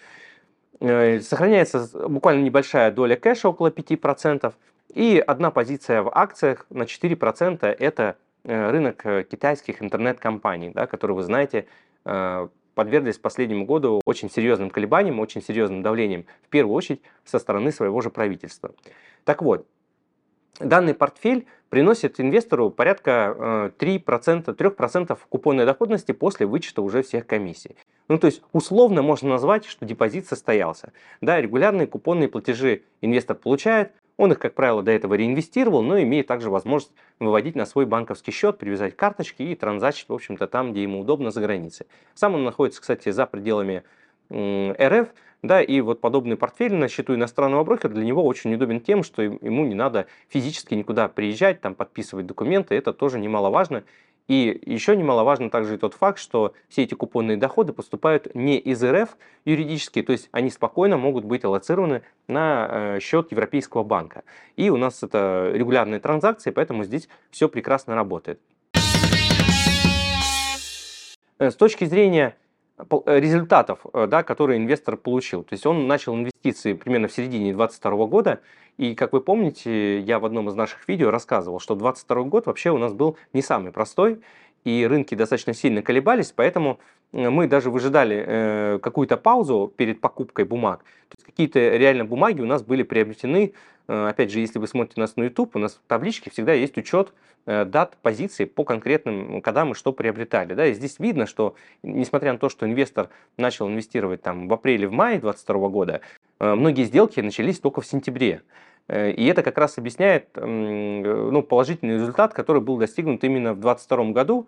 Э, 0.79 1.19
сохраняется 1.19 1.89
буквально 2.07 2.43
небольшая 2.43 2.91
доля 2.91 3.17
кэша, 3.17 3.49
около 3.49 3.71
5%, 3.71 4.53
И 4.93 5.21
одна 5.27 5.51
позиция 5.51 6.01
в 6.01 6.09
акциях 6.13 6.65
на 6.69 6.83
4% 6.83 7.65
это 7.65 8.15
рынок 8.43 9.05
э, 9.05 9.23
китайских 9.23 9.81
интернет-компаний, 9.81 10.71
да, 10.73 10.87
которые, 10.87 11.15
вы 11.15 11.23
знаете, 11.23 11.67
э, 12.05 12.47
подверглись 12.75 13.17
последнему 13.17 13.65
году 13.65 14.01
очень 14.05 14.29
серьезным 14.29 14.69
колебаниям, 14.69 15.19
очень 15.19 15.41
серьезным 15.41 15.81
давлением, 15.81 16.25
в 16.43 16.49
первую 16.49 16.75
очередь 16.75 17.01
со 17.23 17.39
стороны 17.39 17.71
своего 17.71 18.01
же 18.01 18.09
правительства. 18.09 18.73
Так 19.23 19.41
вот, 19.41 19.67
данный 20.59 20.93
портфель 20.93 21.47
приносит 21.69 22.19
инвестору 22.19 22.69
порядка 22.69 23.71
3%, 23.79 24.55
3% 24.55 25.19
купонной 25.29 25.65
доходности 25.65 26.11
после 26.11 26.45
вычета 26.45 26.81
уже 26.81 27.01
всех 27.03 27.25
комиссий. 27.25 27.75
Ну, 28.07 28.17
то 28.17 28.27
есть, 28.27 28.41
условно 28.51 29.01
можно 29.01 29.29
назвать, 29.29 29.65
что 29.65 29.85
депозит 29.85 30.27
состоялся. 30.27 30.91
Да, 31.21 31.39
регулярные 31.39 31.87
купонные 31.87 32.27
платежи 32.27 32.83
инвестор 33.01 33.37
получает, 33.37 33.93
он 34.17 34.31
их, 34.31 34.39
как 34.39 34.53
правило, 34.53 34.83
до 34.83 34.91
этого 34.91 35.15
реинвестировал, 35.15 35.81
но 35.81 36.01
имеет 36.01 36.27
также 36.27 36.49
возможность 36.49 36.93
выводить 37.19 37.55
на 37.55 37.65
свой 37.65 37.85
банковский 37.85 38.31
счет, 38.31 38.57
привязать 38.57 38.95
карточки 38.95 39.43
и 39.43 39.55
транзачить, 39.55 40.09
в 40.09 40.13
общем-то, 40.13 40.47
там, 40.47 40.71
где 40.71 40.83
ему 40.83 40.99
удобно, 41.01 41.31
за 41.31 41.41
границей. 41.41 41.87
Сам 42.13 42.35
он 42.35 42.43
находится, 42.43 42.81
кстати, 42.81 43.09
за 43.09 43.25
пределами 43.25 43.83
РФ, 44.31 45.09
да, 45.41 45.61
и 45.61 45.81
вот 45.81 45.99
подобный 45.99 46.37
портфель 46.37 46.73
на 46.73 46.87
счету 46.87 47.15
иностранного 47.15 47.63
брокера 47.63 47.91
для 47.91 48.05
него 48.05 48.23
очень 48.23 48.53
удобен 48.53 48.79
тем, 48.79 49.03
что 49.03 49.21
ему 49.21 49.65
не 49.65 49.75
надо 49.75 50.07
физически 50.29 50.73
никуда 50.73 51.09
приезжать, 51.09 51.59
там 51.59 51.75
подписывать 51.75 52.25
документы, 52.25 52.75
это 52.75 52.93
тоже 52.93 53.19
немаловажно. 53.19 53.83
И 54.27 54.61
еще 54.65 54.95
немаловажно 54.95 55.49
также 55.49 55.75
и 55.75 55.77
тот 55.77 55.93
факт, 55.95 56.17
что 56.17 56.53
все 56.69 56.83
эти 56.83 56.93
купонные 56.93 57.35
доходы 57.35 57.73
поступают 57.73 58.33
не 58.33 58.57
из 58.57 58.83
РФ 58.83 59.17
юридически, 59.43 60.01
то 60.01 60.13
есть 60.13 60.29
они 60.31 60.49
спокойно 60.49 60.97
могут 60.97 61.25
быть 61.25 61.43
аллоцированы 61.43 62.03
на 62.27 62.67
э, 62.69 62.99
счет 63.01 63.31
Европейского 63.31 63.83
банка. 63.83 64.23
И 64.55 64.69
у 64.69 64.77
нас 64.77 65.03
это 65.03 65.51
регулярные 65.53 65.99
транзакции, 65.99 66.51
поэтому 66.51 66.85
здесь 66.85 67.09
все 67.31 67.49
прекрасно 67.49 67.95
работает. 67.95 68.39
Э, 71.39 71.51
с 71.51 71.55
точки 71.55 71.83
зрения 71.83 72.37
Э, 72.75 73.19
результатов, 73.19 73.85
да, 73.93 74.23
которые 74.23 74.57
инвестор 74.57 74.97
получил. 74.97 75.43
То 75.43 75.53
есть 75.53 75.65
он 75.65 75.85
начал 75.87 76.15
инвестиции 76.15 76.73
примерно 76.73 77.07
в 77.07 77.13
середине 77.13 77.53
2022 77.53 78.05
года, 78.07 78.41
и, 78.77 78.95
как 78.95 79.13
вы 79.13 79.21
помните, 79.21 79.99
я 79.99 80.19
в 80.19 80.25
одном 80.25 80.49
из 80.49 80.55
наших 80.55 80.87
видео 80.87 81.11
рассказывал, 81.11 81.59
что 81.59 81.75
2022 81.75 82.23
год 82.23 82.45
вообще 82.47 82.71
у 82.71 82.77
нас 82.77 82.93
был 82.93 83.17
не 83.33 83.41
самый 83.41 83.71
простой, 83.71 84.21
и 84.63 84.85
рынки 84.85 85.15
достаточно 85.15 85.53
сильно 85.53 85.81
колебались, 85.81 86.31
поэтому 86.35 86.79
э, 87.11 87.29
мы 87.29 87.47
даже 87.47 87.69
выжидали 87.69 88.23
э, 88.25 88.79
какую-то 88.81 89.17
паузу 89.17 89.71
перед 89.75 89.99
покупкой 90.01 90.45
бумаг. 90.45 90.83
То 91.09 91.15
есть 91.17 91.25
какие-то 91.25 91.59
реально 91.59 92.05
бумаги 92.05 92.41
у 92.41 92.45
нас 92.45 92.63
были 92.63 92.83
приобретены 92.83 93.53
Э, 93.87 94.07
опять 94.09 94.31
же, 94.31 94.39
если 94.39 94.59
вы 94.59 94.67
смотрите 94.67 95.01
нас 95.01 95.15
на 95.15 95.23
YouTube, 95.23 95.55
у 95.55 95.59
нас 95.59 95.75
в 95.75 95.87
табличке 95.87 96.29
всегда 96.29 96.53
есть 96.53 96.77
учет 96.77 97.13
э, 97.45 97.65
дат 97.65 97.97
позиций 98.01 98.45
по 98.45 98.63
конкретным, 98.63 99.41
когда 99.41 99.65
мы 99.65 99.75
что 99.75 99.91
приобретали. 99.91 100.53
Да? 100.53 100.67
И 100.67 100.73
здесь 100.73 100.99
видно, 100.99 101.25
что 101.25 101.55
несмотря 101.81 102.33
на 102.33 102.39
то, 102.39 102.49
что 102.49 102.65
инвестор 102.65 103.09
начал 103.37 103.67
инвестировать 103.67 104.21
там, 104.21 104.47
в 104.47 104.53
апреле, 104.53 104.87
в 104.87 104.91
мае 104.91 105.19
2022 105.19 105.69
года, 105.69 106.01
многие 106.39 106.83
сделки 106.83 107.19
начались 107.19 107.59
только 107.59 107.81
в 107.81 107.85
сентябре. 107.85 108.41
И 108.89 109.27
это 109.27 109.43
как 109.43 109.57
раз 109.57 109.77
объясняет 109.77 110.27
ну, 110.35 111.41
положительный 111.41 111.95
результат, 111.95 112.33
который 112.33 112.61
был 112.61 112.77
достигнут 112.77 113.23
именно 113.23 113.53
в 113.53 113.59
2022 113.61 114.11
году. 114.11 114.47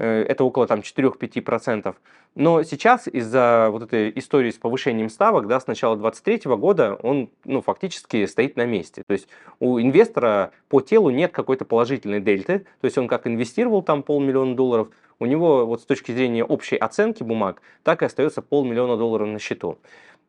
Э, 0.00 0.22
это 0.22 0.44
около 0.44 0.66
там 0.66 0.80
4-5%. 0.80 1.94
Но 2.36 2.62
сейчас 2.62 3.06
из-за 3.06 3.68
вот 3.70 3.82
этой 3.82 4.10
истории 4.16 4.50
с 4.50 4.56
повышением 4.56 5.10
ставок, 5.10 5.46
да, 5.46 5.60
с 5.60 5.66
начала 5.66 5.96
2023 5.96 6.56
года 6.56 6.94
он 7.02 7.28
ну, 7.44 7.60
фактически 7.60 8.24
стоит 8.26 8.56
на 8.56 8.64
месте. 8.64 9.02
То 9.06 9.12
есть 9.12 9.28
у 9.58 9.78
инвестора 9.78 10.52
по 10.68 10.80
телу 10.80 11.10
нет 11.10 11.32
какой-то 11.32 11.66
положительной 11.66 12.20
дельты, 12.20 12.60
то 12.80 12.84
есть 12.84 12.96
он 12.96 13.08
как 13.08 13.26
инвестировал 13.26 13.82
там 13.82 14.02
полмиллиона 14.02 14.54
долларов, 14.54 14.88
у 15.18 15.26
него 15.26 15.66
вот 15.66 15.82
с 15.82 15.84
точки 15.84 16.12
зрения 16.12 16.44
общей 16.44 16.76
оценки 16.76 17.22
бумаг 17.22 17.60
так 17.82 18.02
и 18.02 18.06
остается 18.06 18.40
полмиллиона 18.40 18.96
долларов 18.96 19.28
на 19.28 19.38
счету. 19.38 19.78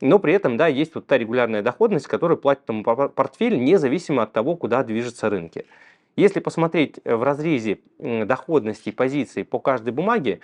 Но 0.02 0.20
при 0.20 0.34
этом, 0.34 0.58
да, 0.58 0.68
есть 0.68 0.96
вот 0.96 1.08
та 1.08 1.18
регулярная 1.18 1.62
доходность, 1.62 2.08
которую 2.08 2.38
платит 2.38 2.68
ему 2.68 2.84
портфель, 2.84 3.64
независимо 3.64 4.24
от 4.24 4.34
того, 4.34 4.56
куда 4.56 4.84
движутся 4.84 5.30
рынки. 5.30 5.66
Если 6.16 6.40
посмотреть 6.40 7.00
э, 7.04 7.16
в 7.16 7.24
разрезе 7.24 7.80
доходности 8.00 8.92
позиций 8.92 9.46
по 9.46 9.60
каждой 9.60 9.94
бумаге, 9.94 10.42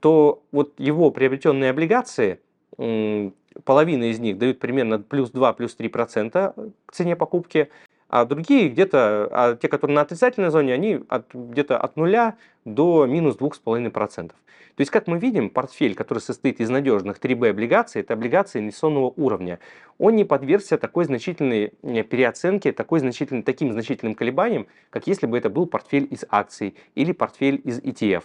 то 0.00 0.42
вот 0.50 0.72
его 0.78 1.12
приобретенные 1.12 1.70
облигации, 1.70 2.40
половина 2.76 4.04
из 4.10 4.18
них 4.18 4.38
дают 4.38 4.58
примерно 4.58 4.98
плюс 4.98 5.30
2, 5.30 5.52
плюс 5.52 5.76
3% 5.78 6.72
к 6.86 6.92
цене 6.92 7.14
покупки, 7.14 7.68
а 8.12 8.26
другие 8.26 8.68
где-то, 8.68 9.28
а 9.32 9.56
те, 9.56 9.68
которые 9.68 9.94
на 9.94 10.02
отрицательной 10.02 10.50
зоне, 10.50 10.74
они 10.74 11.00
от, 11.08 11.32
где-то 11.32 11.78
от 11.78 11.96
нуля 11.96 12.36
до 12.66 13.06
минус 13.06 13.36
2,5%. 13.36 14.28
То 14.28 14.34
есть, 14.76 14.90
как 14.90 15.06
мы 15.06 15.18
видим, 15.18 15.48
портфель, 15.48 15.94
который 15.94 16.18
состоит 16.18 16.60
из 16.60 16.68
надежных 16.68 17.18
3B 17.18 17.48
облигаций, 17.48 18.02
это 18.02 18.12
облигации 18.12 18.58
инвестиционного 18.58 19.14
уровня, 19.16 19.60
он 19.98 20.14
не 20.14 20.24
подвергся 20.24 20.76
такой 20.76 21.06
значительной 21.06 21.68
переоценке, 21.80 22.72
такой 22.72 23.00
значительной, 23.00 23.42
таким 23.42 23.72
значительным 23.72 24.14
колебаниям, 24.14 24.66
как 24.90 25.06
если 25.06 25.26
бы 25.26 25.38
это 25.38 25.48
был 25.48 25.66
портфель 25.66 26.06
из 26.10 26.26
акций 26.28 26.76
или 26.94 27.12
портфель 27.12 27.62
из 27.64 27.78
ETF. 27.80 28.24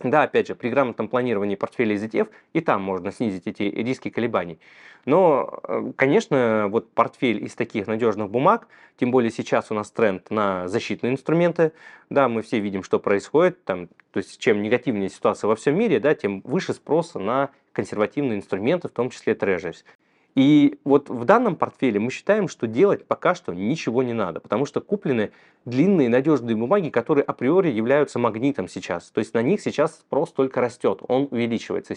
Да, 0.00 0.24
опять 0.24 0.48
же, 0.48 0.56
при 0.56 0.70
грамотном 0.70 1.08
планировании 1.08 1.54
портфеля 1.54 1.94
из 1.94 2.02
ETF 2.02 2.28
и 2.52 2.60
там 2.60 2.82
можно 2.82 3.12
снизить 3.12 3.46
эти 3.46 3.62
риски 3.62 4.10
колебаний. 4.10 4.58
Но, 5.04 5.60
э, 5.62 5.92
конечно, 5.96 6.66
вот 6.68 6.90
портфель 6.90 7.44
из 7.44 7.54
таких 7.54 7.86
надежных 7.86 8.28
бумаг, 8.28 8.66
тем 8.96 9.12
более 9.12 9.30
сейчас 9.30 9.70
у 9.70 9.74
нас 9.74 9.90
тренд 9.92 10.30
на 10.30 10.66
защитные 10.66 11.12
инструменты, 11.12 11.72
да, 12.10 12.28
мы 12.28 12.42
все 12.42 12.58
видим, 12.58 12.82
что 12.82 12.98
происходит, 12.98 13.62
там, 13.64 13.88
то 14.10 14.18
есть 14.18 14.38
чем 14.38 14.62
негативнее 14.62 15.10
ситуация 15.10 15.46
во 15.46 15.54
всем 15.54 15.78
мире, 15.78 16.00
да, 16.00 16.14
тем 16.14 16.40
выше 16.40 16.72
спроса 16.72 17.18
на 17.20 17.50
консервативные 17.72 18.38
инструменты, 18.38 18.88
в 18.88 18.92
том 18.92 19.10
числе 19.10 19.34
трежерис. 19.34 19.84
И 20.34 20.80
вот 20.82 21.08
в 21.10 21.24
данном 21.24 21.54
портфеле 21.54 22.00
мы 22.00 22.10
считаем, 22.10 22.48
что 22.48 22.66
делать 22.66 23.06
пока 23.06 23.34
что 23.34 23.54
ничего 23.54 24.02
не 24.02 24.12
надо, 24.12 24.40
потому 24.40 24.66
что 24.66 24.80
куплены 24.80 25.30
длинные 25.64 26.08
надежные 26.08 26.56
бумаги, 26.56 26.88
которые 26.88 27.22
априори 27.22 27.70
являются 27.70 28.18
магнитом 28.18 28.66
сейчас. 28.66 29.10
То 29.10 29.20
есть 29.20 29.32
на 29.34 29.42
них 29.42 29.60
сейчас 29.60 30.00
спрос 30.00 30.32
только 30.32 30.60
растет, 30.60 31.02
он 31.06 31.28
увеличивается. 31.30 31.94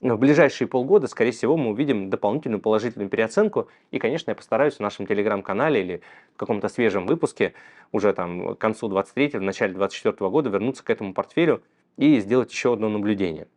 в 0.00 0.16
ближайшие 0.16 0.68
полгода, 0.68 1.08
скорее 1.08 1.32
всего, 1.32 1.56
мы 1.56 1.70
увидим 1.70 2.10
дополнительную 2.10 2.60
положительную 2.60 3.10
переоценку. 3.10 3.68
И, 3.90 3.98
конечно, 3.98 4.30
я 4.30 4.36
постараюсь 4.36 4.76
в 4.76 4.80
нашем 4.80 5.06
телеграм-канале 5.06 5.80
или 5.80 6.02
в 6.34 6.38
каком-то 6.38 6.68
свежем 6.68 7.06
выпуске 7.06 7.54
уже 7.90 8.12
там 8.12 8.54
к 8.54 8.58
концу 8.58 8.86
23 8.86 9.38
в 9.38 9.42
начале 9.42 9.74
24 9.74 10.30
года 10.30 10.48
вернуться 10.48 10.84
к 10.84 10.90
этому 10.90 11.12
портфелю 11.12 11.60
и 11.96 12.20
сделать 12.20 12.52
еще 12.52 12.72
одно 12.72 12.88
наблюдение. 12.88 13.48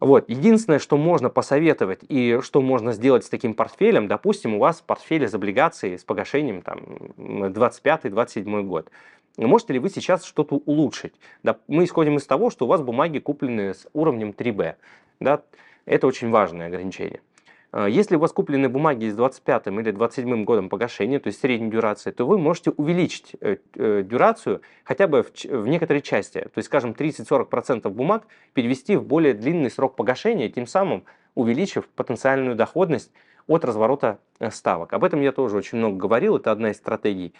Вот. 0.00 0.28
Единственное, 0.28 0.78
что 0.78 0.96
можно 0.96 1.28
посоветовать 1.28 2.00
и 2.08 2.38
что 2.42 2.62
можно 2.62 2.92
сделать 2.92 3.24
с 3.24 3.28
таким 3.28 3.54
портфелем, 3.54 4.06
допустим, 4.06 4.54
у 4.54 4.58
вас 4.58 4.80
портфель 4.80 5.24
из 5.24 5.34
облигаций 5.34 5.98
с 5.98 6.04
погашением 6.04 6.62
там, 6.62 6.78
25-27 7.16 8.62
год. 8.62 8.90
Можете 9.36 9.72
ли 9.74 9.78
вы 9.78 9.88
сейчас 9.88 10.24
что-то 10.24 10.56
улучшить? 10.56 11.14
Да, 11.42 11.58
мы 11.68 11.84
исходим 11.84 12.16
из 12.16 12.26
того, 12.26 12.50
что 12.50 12.66
у 12.66 12.68
вас 12.68 12.80
бумаги 12.80 13.18
куплены 13.18 13.74
с 13.74 13.86
уровнем 13.92 14.30
3B. 14.30 14.74
Да? 15.20 15.42
Это 15.84 16.06
очень 16.06 16.30
важное 16.30 16.66
ограничение. 16.66 17.20
А, 17.70 17.86
если 17.86 18.16
у 18.16 18.18
вас 18.18 18.32
куплены 18.32 18.68
бумаги 18.68 19.08
с 19.08 19.14
25 19.14 19.66
или 19.66 19.90
27 19.90 20.44
годом 20.44 20.68
погашения, 20.68 21.20
то 21.20 21.28
есть 21.28 21.40
средней 21.40 21.70
дюрации, 21.70 22.10
то 22.10 22.26
вы 22.26 22.38
можете 22.38 22.70
увеличить 22.70 23.36
э, 23.40 23.56
э, 23.74 24.02
дюрацию 24.02 24.62
хотя 24.84 25.06
бы 25.06 25.22
в, 25.22 25.68
некоторой 25.68 26.02
части. 26.02 26.40
То 26.40 26.52
есть, 26.56 26.66
скажем, 26.66 26.92
30-40% 26.92 27.88
бумаг 27.90 28.26
перевести 28.54 28.96
в 28.96 29.04
более 29.04 29.34
длинный 29.34 29.70
срок 29.70 29.96
погашения, 29.96 30.48
тем 30.48 30.66
самым 30.66 31.04
увеличив 31.34 31.86
потенциальную 31.88 32.56
доходность 32.56 33.12
от 33.46 33.64
разворота 33.64 34.18
э, 34.38 34.50
ставок. 34.50 34.92
Об 34.94 35.04
этом 35.04 35.20
я 35.20 35.32
тоже 35.32 35.56
очень 35.56 35.78
много 35.78 35.96
говорил, 35.96 36.36
это 36.36 36.50
одна 36.52 36.70
из 36.70 36.76
стратегий. 36.76 37.34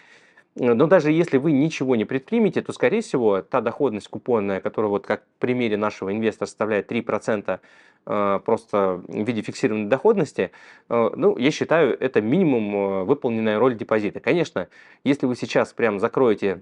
Но 0.59 0.87
даже 0.87 1.11
если 1.11 1.37
вы 1.37 1.53
ничего 1.53 1.95
не 1.95 2.03
предпримете, 2.03 2.61
то, 2.61 2.73
скорее 2.73 3.01
всего, 3.01 3.41
та 3.41 3.61
доходность 3.61 4.09
купонная, 4.09 4.59
которая, 4.59 4.89
вот 4.89 5.07
как 5.07 5.21
в 5.21 5.39
примере 5.39 5.77
нашего 5.77 6.11
инвестора, 6.11 6.47
составляет 6.47 6.91
3% 6.91 7.59
э, 8.05 8.39
просто 8.43 9.01
в 9.07 9.23
виде 9.25 9.41
фиксированной 9.41 9.87
доходности, 9.87 10.51
э, 10.89 11.09
ну, 11.15 11.37
я 11.37 11.51
считаю, 11.51 11.97
это 11.97 12.19
минимум 12.19 12.75
э, 12.75 13.03
выполненная 13.05 13.57
роль 13.57 13.77
депозита. 13.77 14.19
Конечно, 14.19 14.67
если 15.05 15.25
вы 15.25 15.35
сейчас 15.35 15.71
прям 15.73 15.99
закроете 15.99 16.61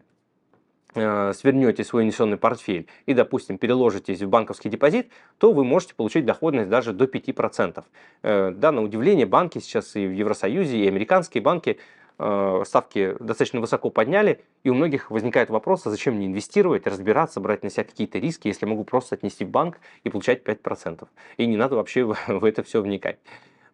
свернете 0.94 1.84
свой 1.84 2.04
инвестиционный 2.04 2.38
портфель 2.38 2.88
и, 3.06 3.14
допустим, 3.14 3.60
переложитесь 3.60 4.20
в 4.24 4.30
банковский 4.30 4.70
депозит, 4.70 5.12
то 5.38 5.52
вы 5.52 5.64
можете 5.64 5.94
получить 5.94 6.26
доходность 6.26 6.70
даже 6.70 6.92
до 6.92 7.06
5%. 7.06 7.84
Да, 8.24 8.72
на 8.72 8.82
удивление, 8.82 9.28
банки 9.28 9.60
сейчас 9.60 9.96
и 9.96 10.08
в 10.08 10.12
Евросоюзе, 10.12 10.78
и 10.80 10.88
американские 10.88 11.44
банки 11.44 11.78
ставки 12.18 13.16
достаточно 13.20 13.62
высоко 13.62 13.90
подняли, 13.90 14.42
и 14.64 14.70
у 14.70 14.74
многих 14.74 15.12
возникает 15.12 15.50
вопрос, 15.50 15.86
а 15.86 15.92
зачем 15.92 16.16
мне 16.16 16.26
инвестировать, 16.28 16.88
разбираться, 16.88 17.40
брать 17.40 17.64
на 17.64 17.70
себя 17.70 17.84
какие-то 17.84 18.18
риски, 18.18 18.48
если 18.48 18.66
могу 18.66 18.84
просто 18.84 19.16
отнести 19.16 19.46
в 19.46 19.50
банк 19.50 19.80
и 20.04 20.10
получать 20.10 20.44
5%. 20.44 21.08
И 21.38 21.46
не 21.46 21.58
надо 21.58 21.76
вообще 21.76 22.04
в 22.28 22.44
это 22.44 22.64
все 22.64 22.82
вникать. 22.82 23.18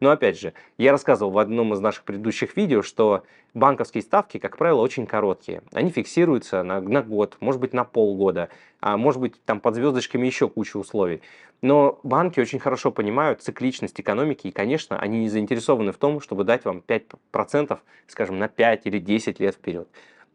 Но 0.04 0.10
опять 0.10 0.38
же, 0.38 0.52
я 0.78 0.92
рассказывал 0.92 1.32
в 1.32 1.38
одном 1.38 1.74
из 1.74 1.80
наших 1.80 2.04
предыдущих 2.04 2.58
видео, 2.58 2.82
что 2.82 3.24
банковские 3.54 4.02
ставки, 4.02 4.38
как 4.38 4.58
правило, 4.58 4.82
очень 4.82 5.08
короткие. 5.08 5.62
Они 5.72 5.92
фиксируются 5.92 6.62
на, 6.62 6.82
на 6.82 7.02
год, 7.02 7.38
может 7.40 7.62
быть, 7.62 7.72
на 7.72 7.86
полгода, 7.86 8.50
а 8.82 8.98
может 8.98 9.22
быть, 9.22 9.42
там 9.46 9.62
под 9.62 9.76
звездочками 9.76 10.28
еще 10.28 10.50
куча 10.50 10.76
условий. 10.76 11.22
Но 11.62 12.02
банки 12.04 12.42
очень 12.42 12.60
хорошо 12.60 12.92
понимают 12.92 13.42
цикличность 13.42 13.98
экономики, 14.02 14.48
и, 14.48 14.52
конечно, 14.52 15.00
они 15.00 15.20
не 15.20 15.30
заинтересованы 15.30 15.94
в 15.94 15.98
том, 15.98 16.20
чтобы 16.20 16.44
дать 16.44 16.66
вам 16.66 16.84
5%, 16.86 17.80
скажем, 18.08 18.38
на 18.38 18.50
5 18.50 18.82
или 18.84 19.00
10 19.00 19.40
лет 19.40 19.56
вперед. 19.56 19.88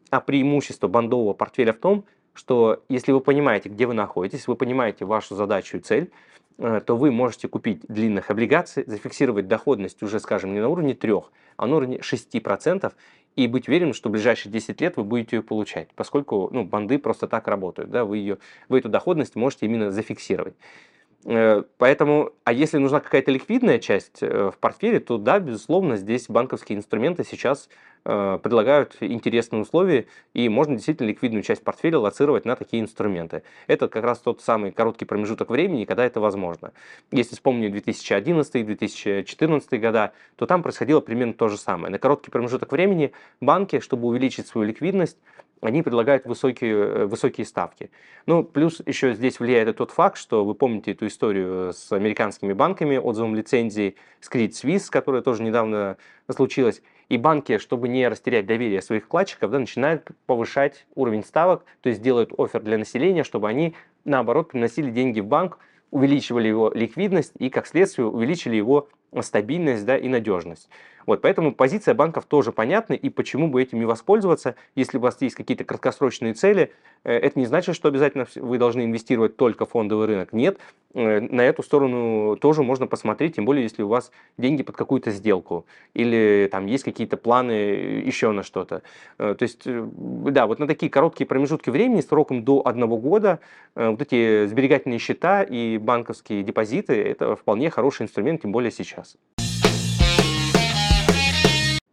А 0.09 0.19
преимущество 0.19 0.87
бандового 0.87 1.33
портфеля 1.33 1.73
в 1.73 1.77
том, 1.77 2.05
что 2.33 2.83
если 2.89 3.11
вы 3.11 3.21
понимаете, 3.21 3.69
где 3.69 3.85
вы 3.85 3.93
находитесь, 3.93 4.47
вы 4.47 4.55
понимаете 4.55 5.05
вашу 5.05 5.35
задачу 5.35 5.77
и 5.77 5.79
цель, 5.79 6.11
э, 6.57 6.81
то 6.85 6.95
вы 6.95 7.11
можете 7.11 7.47
купить 7.47 7.81
длинных 7.87 8.29
облигаций, 8.29 8.83
зафиксировать 8.85 9.47
доходность 9.47 10.01
уже, 10.03 10.19
скажем, 10.19 10.53
не 10.53 10.59
на 10.59 10.69
уровне 10.69 10.93
3, 10.93 11.13
а 11.57 11.67
на 11.67 11.75
уровне 11.75 11.99
6%, 11.99 12.93
и 13.35 13.47
быть 13.47 13.67
уверенным, 13.67 13.93
что 13.93 14.09
в 14.09 14.11
ближайшие 14.11 14.51
10 14.51 14.81
лет 14.81 14.97
вы 14.97 15.03
будете 15.03 15.37
ее 15.37 15.43
получать, 15.43 15.89
поскольку 15.95 16.49
ну, 16.51 16.65
банды 16.65 16.99
просто 16.99 17.27
так 17.27 17.47
работают, 17.47 17.89
да, 17.89 18.03
вы, 18.03 18.17
ее, 18.17 18.37
вы 18.67 18.79
эту 18.79 18.89
доходность 18.89 19.35
можете 19.35 19.65
именно 19.65 19.91
зафиксировать. 19.91 20.55
Э, 21.25 21.63
поэтому, 21.77 22.31
а 22.45 22.53
если 22.53 22.77
нужна 22.77 23.01
какая-то 23.01 23.31
ликвидная 23.31 23.79
часть 23.79 24.19
э, 24.23 24.51
в 24.53 24.57
портфеле, 24.57 25.01
то 25.01 25.17
да, 25.17 25.39
безусловно, 25.39 25.97
здесь 25.97 26.27
банковские 26.29 26.77
инструменты 26.77 27.25
сейчас 27.25 27.67
э, 28.05 28.39
предлагают 28.41 28.95
интересные 29.01 29.61
условия, 29.61 30.07
и 30.33 30.47
можно 30.47 30.75
действительно 30.75 31.07
ликвидную 31.07 31.43
часть 31.43 31.61
портфеля 31.61 31.99
лоцировать 31.99 32.45
на 32.45 32.55
такие 32.55 32.81
инструменты. 32.81 33.43
Это 33.67 33.89
как 33.89 34.05
раз 34.05 34.19
тот 34.19 34.41
самый 34.41 34.71
короткий 34.71 35.03
промежуток 35.03 35.49
времени, 35.49 35.83
когда 35.83 36.05
это 36.05 36.21
возможно. 36.21 36.71
Если 37.11 37.35
вспомнить 37.35 37.73
2011-2014 37.87 39.77
года, 39.77 40.13
то 40.37 40.45
там 40.45 40.63
происходило 40.63 41.01
примерно 41.01 41.33
то 41.33 41.49
же 41.49 41.57
самое. 41.57 41.91
На 41.91 41.99
короткий 41.99 42.31
промежуток 42.31 42.71
времени 42.71 43.11
банки, 43.41 43.81
чтобы 43.81 44.07
увеличить 44.07 44.47
свою 44.47 44.67
ликвидность, 44.67 45.17
они 45.61 45.81
предлагают 45.81 46.25
высокие, 46.25 46.73
э, 46.73 47.05
высокие 47.05 47.45
ставки. 47.45 47.91
Ну, 48.25 48.43
плюс 48.43 48.81
еще 48.85 49.13
здесь 49.13 49.39
влияет 49.39 49.77
тот 49.77 49.91
факт, 49.91 50.17
что 50.17 50.45
вы 50.45 50.53
помните 50.55 50.91
эту 50.91 51.07
историю 51.07 51.73
с 51.73 51.91
американскими 51.91 52.53
банками, 52.53 52.97
отзывом 52.97 53.35
лицензии, 53.35 53.95
с 54.19 54.29
Credit 54.29 54.49
Suisse, 54.49 54.89
которая 54.89 55.21
тоже 55.21 55.43
недавно 55.43 55.97
случилась. 56.29 56.81
И 57.09 57.17
банки, 57.17 57.57
чтобы 57.57 57.87
не 57.87 58.07
растерять 58.07 58.45
доверие 58.45 58.81
своих 58.81 59.05
вкладчиков, 59.05 59.49
да, 59.51 59.59
начинают 59.59 60.07
повышать 60.27 60.85
уровень 60.95 61.23
ставок, 61.23 61.65
то 61.81 61.89
есть 61.89 62.01
делают 62.01 62.31
офер 62.37 62.61
для 62.61 62.77
населения, 62.77 63.23
чтобы 63.23 63.49
они, 63.49 63.75
наоборот, 64.05 64.49
приносили 64.51 64.91
деньги 64.91 65.19
в 65.19 65.25
банк, 65.25 65.57
увеличивали 65.91 66.47
его 66.47 66.71
ликвидность 66.73 67.33
и, 67.39 67.49
как 67.49 67.65
следствие, 67.65 68.07
увеличили 68.07 68.55
его 68.55 68.87
стабильность 69.21 69.85
да, 69.85 69.97
и 69.97 70.07
надежность. 70.07 70.69
Вот, 71.09 71.21
поэтому 71.21 71.55
позиция 71.55 71.95
банков 71.95 72.25
тоже 72.25 72.51
понятна, 72.51 72.93
и 72.93 73.09
почему 73.09 73.47
бы 73.47 73.63
этим 73.63 73.79
не 73.79 73.85
воспользоваться, 73.85 74.53
если 74.75 74.99
у 74.99 75.01
вас 75.01 75.19
есть 75.21 75.35
какие-то 75.35 75.63
краткосрочные 75.63 76.35
цели, 76.35 76.71
э, 77.03 77.13
это 77.13 77.39
не 77.39 77.47
значит, 77.47 77.75
что 77.75 77.87
обязательно 77.87 78.27
вы 78.35 78.59
должны 78.59 78.83
инвестировать 78.83 79.35
только 79.35 79.65
в 79.65 79.71
фондовый 79.71 80.05
рынок. 80.05 80.33
Нет, 80.33 80.59
э, 80.93 81.19
на 81.19 81.41
эту 81.41 81.63
сторону 81.63 82.37
тоже 82.37 82.61
можно 82.61 82.85
посмотреть, 82.85 83.37
тем 83.37 83.45
более, 83.45 83.63
если 83.63 83.81
у 83.81 83.87
вас 83.87 84.11
деньги 84.37 84.61
под 84.61 84.75
какую-то 84.75 85.09
сделку, 85.09 85.65
или 85.95 86.47
там 86.51 86.67
есть 86.67 86.83
какие-то 86.83 87.17
планы 87.17 87.53
еще 87.53 88.29
на 88.29 88.43
что-то. 88.43 88.83
Э, 89.17 89.33
то 89.33 89.41
есть, 89.41 89.63
да, 89.65 90.45
вот 90.45 90.59
на 90.59 90.67
такие 90.67 90.91
короткие 90.91 91.25
промежутки 91.25 91.71
времени, 91.71 92.01
сроком 92.01 92.43
до 92.43 92.61
одного 92.67 92.97
года, 92.97 93.39
вот 93.73 94.01
эти 94.01 94.45
сберегательные 94.45 94.99
счета 94.99 95.41
и 95.41 95.79
банковские 95.79 96.43
депозиты, 96.43 97.01
это 97.01 97.35
вполне 97.35 97.71
хороший 97.71 98.03
инструмент, 98.03 98.43
тем 98.43 98.51
более 98.51 98.71
сейчас. 98.71 98.98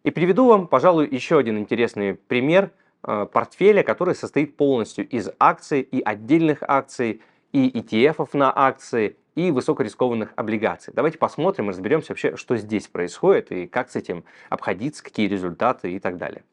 И 0.07 0.13
приведу 0.13 0.47
вам, 0.47 0.69
пожалуй, 0.69 1.09
еще 1.11 1.37
один 1.37 1.59
интересный 1.59 2.15
пример 2.15 2.71
э, 3.03 3.27
портфеля, 3.33 3.83
который 3.83 4.15
состоит 4.15 4.57
полностью 4.57 5.05
из 5.09 5.31
акций 5.41 5.81
и 5.81 6.01
отдельных 6.01 6.63
акций, 6.63 7.23
и 7.53 7.69
ETF 7.69 8.29
на 8.35 8.53
акции, 8.57 9.17
и 9.35 9.51
высокорискованных 9.51 10.33
облигаций. 10.37 10.93
Давайте 10.95 11.19
посмотрим, 11.19 11.71
разберемся 11.71 12.13
вообще, 12.13 12.37
что 12.37 12.57
здесь 12.57 12.87
происходит 12.87 13.51
и 13.51 13.67
как 13.67 13.91
с 13.91 13.97
этим 13.97 14.23
обходиться, 14.49 15.03
какие 15.03 15.27
результаты 15.27 15.91
и 15.93 15.99
так 15.99 16.19
далее. 16.19 16.45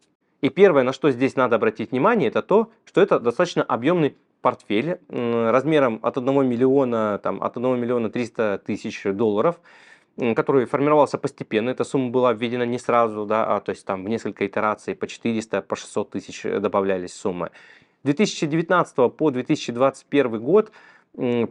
И 0.42 0.50
первое, 0.50 0.82
на 0.82 0.92
что 0.92 1.12
здесь 1.12 1.36
надо 1.36 1.58
обратить 1.58 1.92
внимание, 1.92 2.30
это 2.30 2.42
то, 2.42 2.72
что 2.86 3.02
это 3.02 3.20
достаточно 3.20 3.62
объемный 3.62 4.18
портфель 4.42 5.00
размером 5.10 6.00
от 6.02 6.18
1 6.18 6.48
миллиона, 6.48 7.20
там, 7.22 7.42
от 7.44 7.56
1 7.56 7.80
миллиона 7.80 8.10
300 8.10 8.64
тысяч 8.66 9.04
долларов– 9.04 9.60
который 10.18 10.66
формировался 10.66 11.18
постепенно. 11.18 11.70
Эта 11.70 11.84
сумма 11.84 12.12
была 12.12 12.34
введена 12.34 12.64
не 12.64 12.78
сразу, 12.78 13.26
да, 13.26 13.46
а, 13.46 13.60
то 13.60 13.72
есть 13.72 13.86
там 13.86 14.04
в 14.04 14.10
несколько 14.10 14.46
итераций 14.46 14.96
по 14.96 15.08
400, 15.08 15.62
по 15.62 15.76
600 15.76 16.10
тысяч 16.12 16.46
э, 16.46 16.60
добавлялись 16.60 17.14
суммы. 17.14 17.50
2019 18.04 18.96
по 19.16 19.32
2021 19.32 20.40
год 20.42 20.72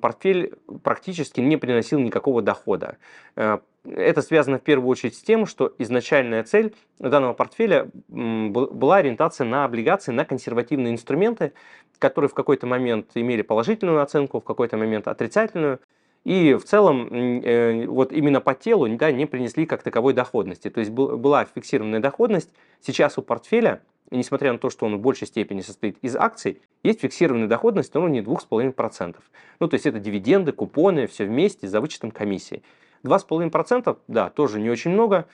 портфель 0.00 0.54
практически 0.82 1.40
не 1.40 1.56
приносил 1.56 1.98
никакого 2.00 2.42
дохода. 2.42 2.98
Э, 3.36 3.58
это 3.84 4.22
связано 4.22 4.58
в 4.58 4.62
первую 4.62 4.88
очередь 4.88 5.16
с 5.16 5.22
тем, 5.22 5.46
что 5.46 5.72
изначальная 5.78 6.44
цель 6.44 6.74
данного 6.98 7.32
портфеля 7.32 7.88
была 8.08 8.96
ориентация 8.96 9.44
на 9.44 9.64
облигации, 9.64 10.12
на 10.12 10.24
консервативные 10.24 10.92
инструменты, 10.92 11.52
которые 11.98 12.28
в 12.28 12.34
какой-то 12.34 12.66
момент 12.66 13.10
имели 13.14 13.42
положительную 13.42 14.00
оценку, 14.00 14.40
в 14.40 14.44
какой-то 14.44 14.76
момент 14.76 15.08
отрицательную. 15.08 15.80
И 16.24 16.54
в 16.54 16.64
целом 16.64 17.08
э, 17.12 17.86
вот 17.86 18.12
именно 18.12 18.40
по 18.40 18.54
телу 18.54 18.88
да, 18.96 19.10
не 19.10 19.26
принесли 19.26 19.66
как 19.66 19.82
таковой 19.82 20.14
доходности. 20.14 20.70
То 20.70 20.80
есть 20.80 20.92
была 20.92 21.44
фиксированная 21.44 22.00
доходность. 22.00 22.50
Сейчас 22.80 23.18
у 23.18 23.22
портфеля, 23.22 23.82
несмотря 24.10 24.52
на 24.52 24.58
то, 24.58 24.70
что 24.70 24.86
он 24.86 24.96
в 24.96 25.00
большей 25.00 25.26
степени 25.26 25.62
состоит 25.62 25.96
из 26.02 26.14
акций, 26.14 26.60
есть 26.84 27.00
фиксированная 27.00 27.48
доходность 27.48 27.92
на 27.94 28.00
уровне 28.00 28.20
2,5%. 28.20 29.16
Ну, 29.58 29.68
то 29.68 29.74
есть 29.74 29.86
это 29.86 29.98
дивиденды, 29.98 30.52
купоны, 30.52 31.08
все 31.08 31.24
вместе 31.24 31.66
за 31.66 31.80
вычетом 31.80 32.12
комиссии. 32.12 32.62
2,5%, 33.04 33.96
да, 34.08 34.30
тоже 34.30 34.60
не 34.60 34.70
очень 34.70 34.90
много, 34.90 35.26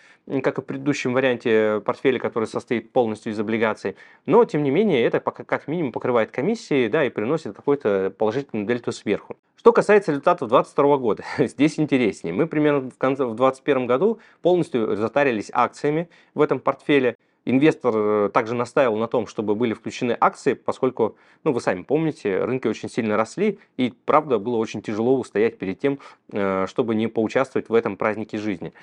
как 0.43 0.59
и 0.59 0.63
в 0.63 0.65
предыдущем 0.65 1.13
варианте 1.13 1.81
портфеля, 1.85 2.19
который 2.19 2.47
состоит 2.47 2.93
полностью 2.93 3.33
из 3.33 3.41
облигаций, 3.41 3.97
но, 4.27 4.45
тем 4.45 4.63
не 4.63 4.71
менее, 4.71 5.03
это 5.05 5.21
как 5.21 5.69
минимум 5.69 5.93
покрывает 5.93 6.31
комиссии, 6.31 6.89
да, 6.89 7.05
и 7.05 7.11
приносит 7.11 7.55
какой-то 7.55 8.13
положительный 8.17 8.65
дельту 8.65 8.93
сверху. 8.93 9.37
Что 9.57 9.73
касается 9.73 10.13
результатов 10.13 10.49
2022 10.49 10.97
года, 10.99 11.25
здесь 11.39 11.81
интереснее. 11.81 12.33
Мы 12.33 12.47
примерно 12.47 12.81
в 12.81 12.99
2021 12.99 13.87
году 13.87 14.21
полностью 14.41 14.95
затарились 14.97 15.51
акциями 15.53 16.09
в 16.35 16.41
этом 16.41 16.61
портфеле, 16.61 17.17
Инвестор 17.51 17.95
э, 17.97 18.29
также 18.29 18.55
настаивал 18.55 18.99
на 18.99 19.09
том, 19.09 19.27
чтобы 19.27 19.55
были 19.55 19.73
включены 19.73 20.15
акции, 20.21 20.53
поскольку, 20.53 21.17
ну, 21.45 21.53
вы 21.53 21.63
сами 21.63 21.83
помните, 21.83 22.45
рынки 22.45 22.69
очень 22.69 22.91
сильно 22.91 23.17
росли, 23.17 23.59
и, 23.79 23.95
правда, 24.05 24.39
было 24.39 24.59
очень 24.59 24.83
тяжело 24.83 25.19
устоять 25.19 25.57
перед 25.57 25.81
тем, 25.81 25.99
э, 26.31 26.67
чтобы 26.69 26.95
не 26.95 27.07
поучаствовать 27.07 27.71
в 27.71 27.75
этом 27.75 27.97
празднике 27.97 28.37
жизни. 28.37 28.75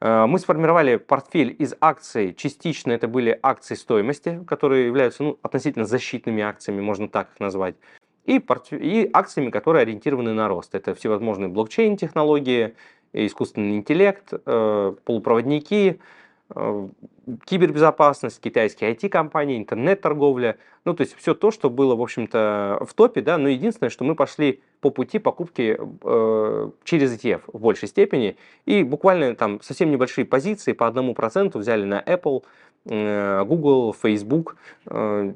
Э, 0.00 0.26
мы 0.26 0.38
сформировали 0.38 0.94
портфель 0.94 1.56
из 1.58 1.74
акций, 1.80 2.34
частично 2.34 2.92
это 2.92 3.08
были 3.08 3.36
акции 3.42 3.74
стоимости, 3.74 4.40
которые 4.46 4.86
являются 4.86 5.24
ну, 5.24 5.38
относительно 5.42 5.84
защитными 5.84 6.40
акциями, 6.40 6.80
можно 6.80 7.08
так 7.08 7.32
их 7.34 7.40
назвать, 7.40 7.74
и, 8.26 8.38
портфель, 8.38 8.86
и 8.86 9.10
акциями, 9.12 9.50
которые 9.50 9.82
ориентированы 9.82 10.34
на 10.34 10.46
рост. 10.46 10.76
Это 10.76 10.94
всевозможные 10.94 11.48
блокчейн-технологии, 11.48 12.76
искусственный 13.12 13.74
интеллект, 13.74 14.32
полупроводники, 14.44 15.98
кибербезопасность, 17.44 18.40
китайские 18.40 18.92
IT-компании, 18.92 19.58
интернет-торговля. 19.58 20.58
Ну, 20.84 20.94
то 20.94 21.00
есть 21.02 21.16
все 21.16 21.34
то, 21.34 21.50
что 21.50 21.70
было, 21.70 21.96
в 21.96 22.02
общем-то, 22.02 22.84
в 22.86 22.92
топе, 22.94 23.22
да, 23.22 23.38
но 23.38 23.48
единственное, 23.48 23.90
что 23.90 24.04
мы 24.04 24.14
пошли 24.14 24.60
по 24.80 24.90
пути 24.90 25.18
покупки 25.18 25.78
э, 25.78 26.70
через 26.84 27.16
ETF 27.16 27.42
в 27.46 27.60
большей 27.60 27.88
степени, 27.88 28.36
и 28.66 28.82
буквально 28.82 29.34
там 29.34 29.62
совсем 29.62 29.90
небольшие 29.90 30.26
позиции 30.26 30.74
по 30.74 30.86
одному 30.86 31.14
проценту 31.14 31.58
взяли 31.58 31.84
на 31.84 32.02
Apple, 32.02 32.44
э, 32.84 33.44
Google, 33.44 33.94
Facebook. 33.94 34.56
Э, 34.86 35.32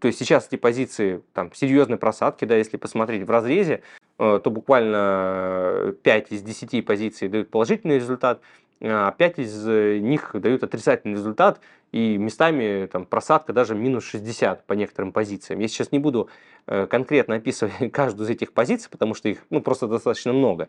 то 0.00 0.06
есть 0.06 0.18
сейчас 0.18 0.48
эти 0.48 0.56
позиции 0.56 1.22
там 1.32 1.50
серьезной 1.54 1.96
просадки, 1.96 2.44
да, 2.44 2.56
если 2.56 2.76
посмотреть 2.76 3.26
в 3.26 3.30
разрезе, 3.30 3.82
э, 4.18 4.40
то 4.44 4.50
буквально 4.50 5.94
5 6.02 6.32
из 6.32 6.42
10 6.42 6.84
позиций 6.84 7.28
дают 7.28 7.50
положительный 7.50 7.96
результат, 7.96 8.42
а, 8.84 9.12
пять 9.12 9.38
из 9.38 9.66
э, 9.68 9.98
них 9.98 10.30
дают 10.34 10.64
отрицательный 10.64 11.14
результат, 11.14 11.60
и 11.92 12.16
местами 12.16 12.86
там, 12.86 13.04
просадка 13.04 13.52
даже 13.52 13.74
минус 13.74 14.04
60 14.04 14.66
по 14.66 14.72
некоторым 14.72 15.12
позициям. 15.12 15.60
Я 15.60 15.68
сейчас 15.68 15.92
не 15.92 15.98
буду 15.98 16.28
э, 16.66 16.86
конкретно 16.86 17.36
описывать 17.36 17.74
каждую 17.92 18.26
из 18.26 18.30
этих 18.30 18.52
позиций, 18.52 18.90
потому 18.90 19.14
что 19.14 19.28
их 19.28 19.44
ну, 19.50 19.60
просто 19.60 19.86
достаточно 19.86 20.32
много. 20.32 20.68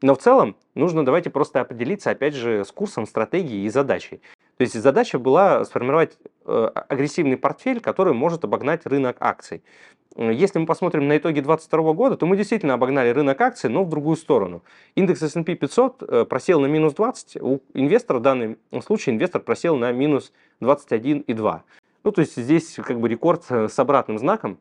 Но 0.00 0.14
в 0.14 0.18
целом 0.18 0.56
нужно 0.74 1.04
давайте 1.04 1.28
просто 1.28 1.60
определиться, 1.60 2.10
опять 2.10 2.34
же, 2.34 2.64
с 2.64 2.72
курсом, 2.72 3.06
стратегией 3.06 3.66
и 3.66 3.68
задачей. 3.68 4.22
То 4.56 4.62
есть 4.62 4.80
задача 4.80 5.18
была 5.18 5.64
сформировать 5.64 6.18
э, 6.46 6.70
агрессивный 6.88 7.36
портфель, 7.36 7.80
который 7.80 8.14
может 8.14 8.44
обогнать 8.44 8.86
рынок 8.86 9.16
акций. 9.20 9.62
Если 10.28 10.58
мы 10.58 10.66
посмотрим 10.66 11.08
на 11.08 11.16
итоги 11.16 11.40
2022 11.40 11.92
года, 11.94 12.16
то 12.18 12.26
мы 12.26 12.36
действительно 12.36 12.74
обогнали 12.74 13.08
рынок 13.08 13.40
акций, 13.40 13.70
но 13.70 13.84
в 13.84 13.88
другую 13.88 14.16
сторону. 14.16 14.62
Индекс 14.94 15.22
S&P 15.22 15.54
500 15.54 16.02
э, 16.02 16.24
просел 16.26 16.60
на 16.60 16.66
минус 16.66 16.92
20, 16.92 17.36
у 17.40 17.60
инвестора 17.72 18.18
в 18.18 18.22
данном 18.22 18.58
случае 18.84 19.14
инвестор 19.14 19.40
просел 19.40 19.76
на 19.76 19.90
минус 19.92 20.32
21,2. 20.60 21.60
Ну, 22.04 22.12
то 22.12 22.20
есть 22.20 22.36
здесь 22.36 22.74
как 22.74 23.00
бы 23.00 23.08
рекорд 23.08 23.44
э, 23.48 23.68
с 23.68 23.78
обратным 23.78 24.18
знаком. 24.18 24.58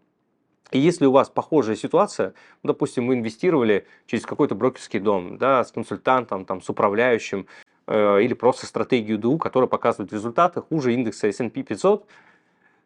И 0.72 0.80
если 0.80 1.06
у 1.06 1.12
вас 1.12 1.30
похожая 1.30 1.76
ситуация, 1.76 2.34
ну, 2.64 2.70
допустим, 2.70 3.08
вы 3.08 3.16
инвестировали 3.16 3.86
через 4.06 4.26
какой-то 4.26 4.56
брокерский 4.56 5.02
дом, 5.02 5.38
да, 5.38 5.66
с 5.66 5.74
консультантом, 5.74 6.46
там, 6.46 6.62
с 6.62 6.70
управляющим, 6.70 7.48
э, 7.88 8.22
или 8.22 8.34
просто 8.34 8.66
стратегию 8.66 9.18
ДУ, 9.18 9.38
которая 9.38 9.68
показывает 9.68 10.14
результаты 10.14 10.62
хуже 10.62 10.94
индекса 10.94 11.28
S&P 11.28 11.64
500, 11.64 12.06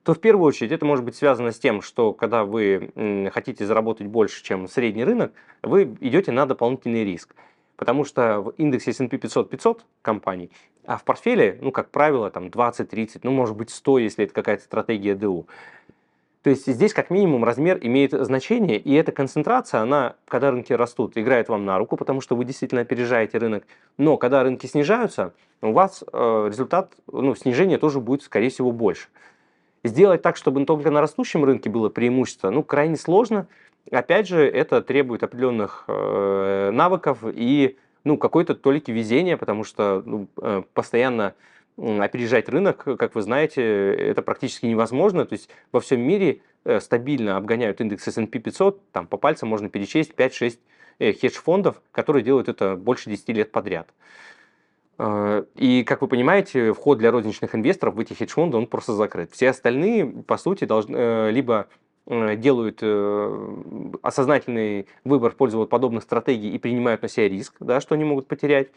то 0.03 0.13
в 0.13 0.19
первую 0.19 0.45
очередь 0.45 0.71
это 0.71 0.85
может 0.85 1.05
быть 1.05 1.15
связано 1.15 1.51
с 1.51 1.59
тем, 1.59 1.81
что 1.81 2.13
когда 2.13 2.43
вы 2.43 2.91
хотите 3.33 3.65
заработать 3.65 4.07
больше, 4.07 4.43
чем 4.43 4.67
средний 4.67 5.05
рынок, 5.05 5.31
вы 5.61 5.95
идете 6.01 6.31
на 6.31 6.45
дополнительный 6.45 7.03
риск. 7.05 7.35
Потому 7.77 8.05
что 8.05 8.41
в 8.41 8.49
индексе 8.57 8.91
S&P 8.91 9.17
500 9.17 9.49
500 9.49 9.85
компаний, 10.01 10.51
а 10.85 10.97
в 10.97 11.03
портфеле, 11.03 11.57
ну, 11.61 11.71
как 11.71 11.89
правило, 11.89 12.29
там 12.29 12.47
20-30, 12.47 13.21
ну, 13.23 13.31
может 13.31 13.55
быть 13.55 13.69
100, 13.71 13.99
если 13.99 14.25
это 14.25 14.33
какая-то 14.33 14.63
стратегия 14.63 15.15
ДУ. 15.15 15.47
То 16.43 16.49
есть 16.49 16.67
здесь 16.67 16.93
как 16.93 17.09
минимум 17.09 17.45
размер 17.45 17.79
имеет 17.81 18.11
значение, 18.11 18.77
и 18.77 18.93
эта 18.93 19.13
концентрация, 19.13 19.79
она, 19.79 20.15
когда 20.27 20.51
рынки 20.51 20.73
растут, 20.73 21.17
играет 21.17 21.47
вам 21.47 21.63
на 21.63 21.77
руку, 21.77 21.95
потому 21.95 22.19
что 22.19 22.35
вы 22.35 22.43
действительно 22.43 22.81
опережаете 22.81 23.37
рынок. 23.37 23.63
Но 23.97 24.17
когда 24.17 24.43
рынки 24.43 24.65
снижаются, 24.65 25.33
у 25.61 25.71
вас 25.71 26.03
э, 26.11 26.45
результат, 26.49 26.91
ну, 27.09 27.33
снижения 27.33 27.77
тоже 27.77 28.01
будет, 28.01 28.23
скорее 28.23 28.49
всего, 28.49 28.73
больше. 28.73 29.07
Сделать 29.83 30.21
так, 30.21 30.37
чтобы 30.37 30.63
только 30.65 30.91
на 30.91 31.01
растущем 31.01 31.43
рынке 31.43 31.69
было 31.69 31.89
преимущество, 31.89 32.49
ну, 32.49 32.63
крайне 32.63 32.95
сложно. 32.95 33.47
Опять 33.91 34.29
же, 34.29 34.47
это 34.47 34.81
требует 34.81 35.23
определенных 35.23 35.83
э, 35.87 36.71
навыков 36.71 37.19
и 37.25 37.77
ну, 38.05 38.17
какой-то 38.17 38.55
толики 38.55 38.91
везения, 38.91 39.35
потому 39.35 39.65
что 39.65 40.01
ну, 40.05 40.27
э, 40.41 40.63
постоянно 40.73 41.33
опережать 41.75 42.49
рынок, 42.49 42.83
как 42.83 43.15
вы 43.15 43.21
знаете, 43.23 43.61
это 43.93 44.21
практически 44.21 44.67
невозможно. 44.67 45.25
То 45.25 45.33
есть 45.33 45.49
во 45.71 45.79
всем 45.79 46.01
мире 46.01 46.41
э, 46.65 46.79
стабильно 46.79 47.35
обгоняют 47.35 47.81
индекс 47.81 48.07
S&P 48.07 48.39
500, 48.39 48.91
там 48.91 49.07
по 49.07 49.17
пальцам 49.17 49.49
можно 49.49 49.69
перечесть 49.69 50.11
5-6 50.11 50.59
э, 50.99 51.13
хедж-фондов, 51.13 51.81
которые 51.91 52.23
делают 52.23 52.47
это 52.47 52.75
больше 52.75 53.09
10 53.09 53.27
лет 53.29 53.51
подряд. 53.51 53.89
Э, 54.97 55.43
и, 55.55 55.83
как 55.83 56.01
вы 56.01 56.07
понимаете, 56.07 56.73
вход 56.73 56.97
для 56.97 57.11
розничных 57.11 57.55
инвесторов 57.55 57.95
в 57.95 57.99
эти 57.99 58.13
хедж-фонды, 58.13 58.57
он 58.57 58.67
просто 58.67 58.93
закрыт. 58.93 59.31
Все 59.31 59.49
остальные, 59.49 60.05
по 60.05 60.37
сути, 60.37 60.65
должны 60.65 60.95
э, 60.95 61.31
либо 61.31 61.67
э, 62.05 62.35
делают 62.35 62.83
осознательный 64.03 64.87
выбор 65.03 65.31
в 65.31 65.35
пользу 65.35 65.57
вот 65.57 65.69
подобных 65.69 66.03
стратегий 66.03 66.51
и 66.51 66.59
принимают 66.59 67.01
на 67.01 67.07
себя 67.07 67.27
риск, 67.29 67.55
да, 67.59 67.81
что 67.81 67.95
они 67.95 68.03
могут 68.03 68.27
потерять. 68.27 68.69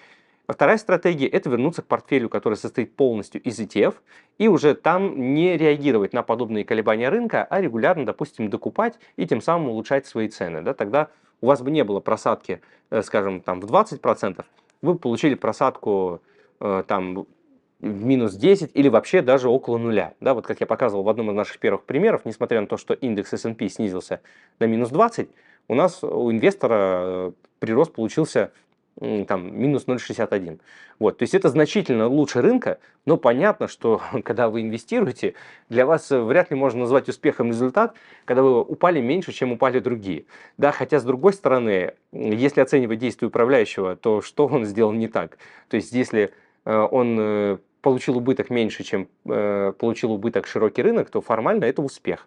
А 0.46 0.52
вторая 0.52 0.78
стратегия– 0.78 1.26
это 1.28 1.50
вернуться 1.50 1.82
к 1.82 1.86
портфелю, 1.86 2.28
который 2.28 2.54
состоит 2.54 2.94
полностью 2.94 3.42
из 3.42 3.58
ETF, 3.58 3.94
и 4.38 4.46
уже 4.46 4.74
там 4.74 5.34
не 5.34 5.56
реагировать 5.56 6.12
на 6.12 6.22
подобные 6.22 6.64
колебания 6.64 7.08
рынка, 7.08 7.44
а 7.50 7.60
регулярно, 7.60 8.06
допустим, 8.06 8.48
докупать 8.48 8.94
и 9.16 9.26
тем 9.26 9.40
самым 9.40 9.70
улучшать 9.70 10.06
свои 10.06 10.28
цены. 10.28 10.62
Да? 10.62 10.72
Тогда 10.72 11.08
у 11.40 11.46
вас 11.48 11.62
бы 11.62 11.72
не 11.72 11.82
было 11.82 11.98
просадки, 11.98 12.60
скажем, 13.02 13.40
там, 13.40 13.60
в 13.60 13.64
20%, 13.64 14.44
вы 14.82 14.96
получили 14.96 15.34
просадку 15.34 16.20
э, 16.60 16.84
там 16.86 17.26
в 17.80 18.04
минус 18.04 18.34
10 18.34 18.70
или 18.74 18.88
вообще 18.88 19.22
даже 19.22 19.48
около 19.48 19.78
нуля. 19.78 20.14
Да, 20.20 20.34
вот 20.34 20.46
как 20.46 20.60
я 20.60 20.66
показывал 20.66 21.02
в 21.04 21.08
одном 21.08 21.30
из 21.30 21.34
наших 21.34 21.58
первых 21.58 21.84
примеров, 21.84 22.24
несмотря 22.24 22.60
на 22.60 22.66
то, 22.66 22.76
что 22.76 22.94
индекс 22.94 23.32
S&P 23.34 23.68
снизился 23.68 24.20
на 24.58 24.64
минус 24.64 24.90
20, 24.90 25.28
у 25.68 25.74
нас 25.74 26.02
у 26.02 26.30
инвестора 26.30 26.76
э, 26.78 27.32
прирост 27.58 27.92
получился 27.92 28.52
там, 29.00 29.58
минус 29.58 29.84
0,61. 29.86 30.60
Вот, 30.98 31.18
то 31.18 31.22
есть 31.22 31.34
это 31.34 31.48
значительно 31.48 32.06
лучше 32.06 32.40
рынка, 32.40 32.78
но 33.04 33.16
понятно, 33.16 33.68
что 33.68 34.00
когда 34.24 34.48
вы 34.48 34.62
инвестируете, 34.62 35.34
для 35.68 35.84
вас 35.86 36.10
э, 36.10 36.20
вряд 36.20 36.50
ли 36.50 36.56
можно 36.56 36.80
назвать 36.80 37.08
успехом 37.08 37.48
результат, 37.48 37.94
когда 38.24 38.42
вы 38.42 38.60
упали 38.62 39.00
меньше, 39.00 39.32
чем 39.32 39.52
упали 39.52 39.80
другие. 39.80 40.24
Да, 40.56 40.72
хотя 40.72 40.98
с 40.98 41.04
другой 41.04 41.34
стороны, 41.34 41.94
если 42.12 42.60
оценивать 42.60 42.98
действия 42.98 43.28
управляющего, 43.28 43.96
то 43.96 44.22
что 44.22 44.46
он 44.46 44.64
сделал 44.64 44.92
не 44.92 45.08
так? 45.08 45.38
То 45.68 45.76
есть 45.76 45.92
если 45.92 46.32
э, 46.64 46.74
он 46.74 47.16
э, 47.18 47.58
получил 47.82 48.16
убыток 48.16 48.50
меньше, 48.50 48.82
чем 48.82 49.06
получил 49.22 50.10
убыток 50.10 50.48
широкий 50.48 50.82
рынок, 50.82 51.08
то 51.08 51.20
формально 51.20 51.66
это 51.66 51.82
успех. 51.82 52.26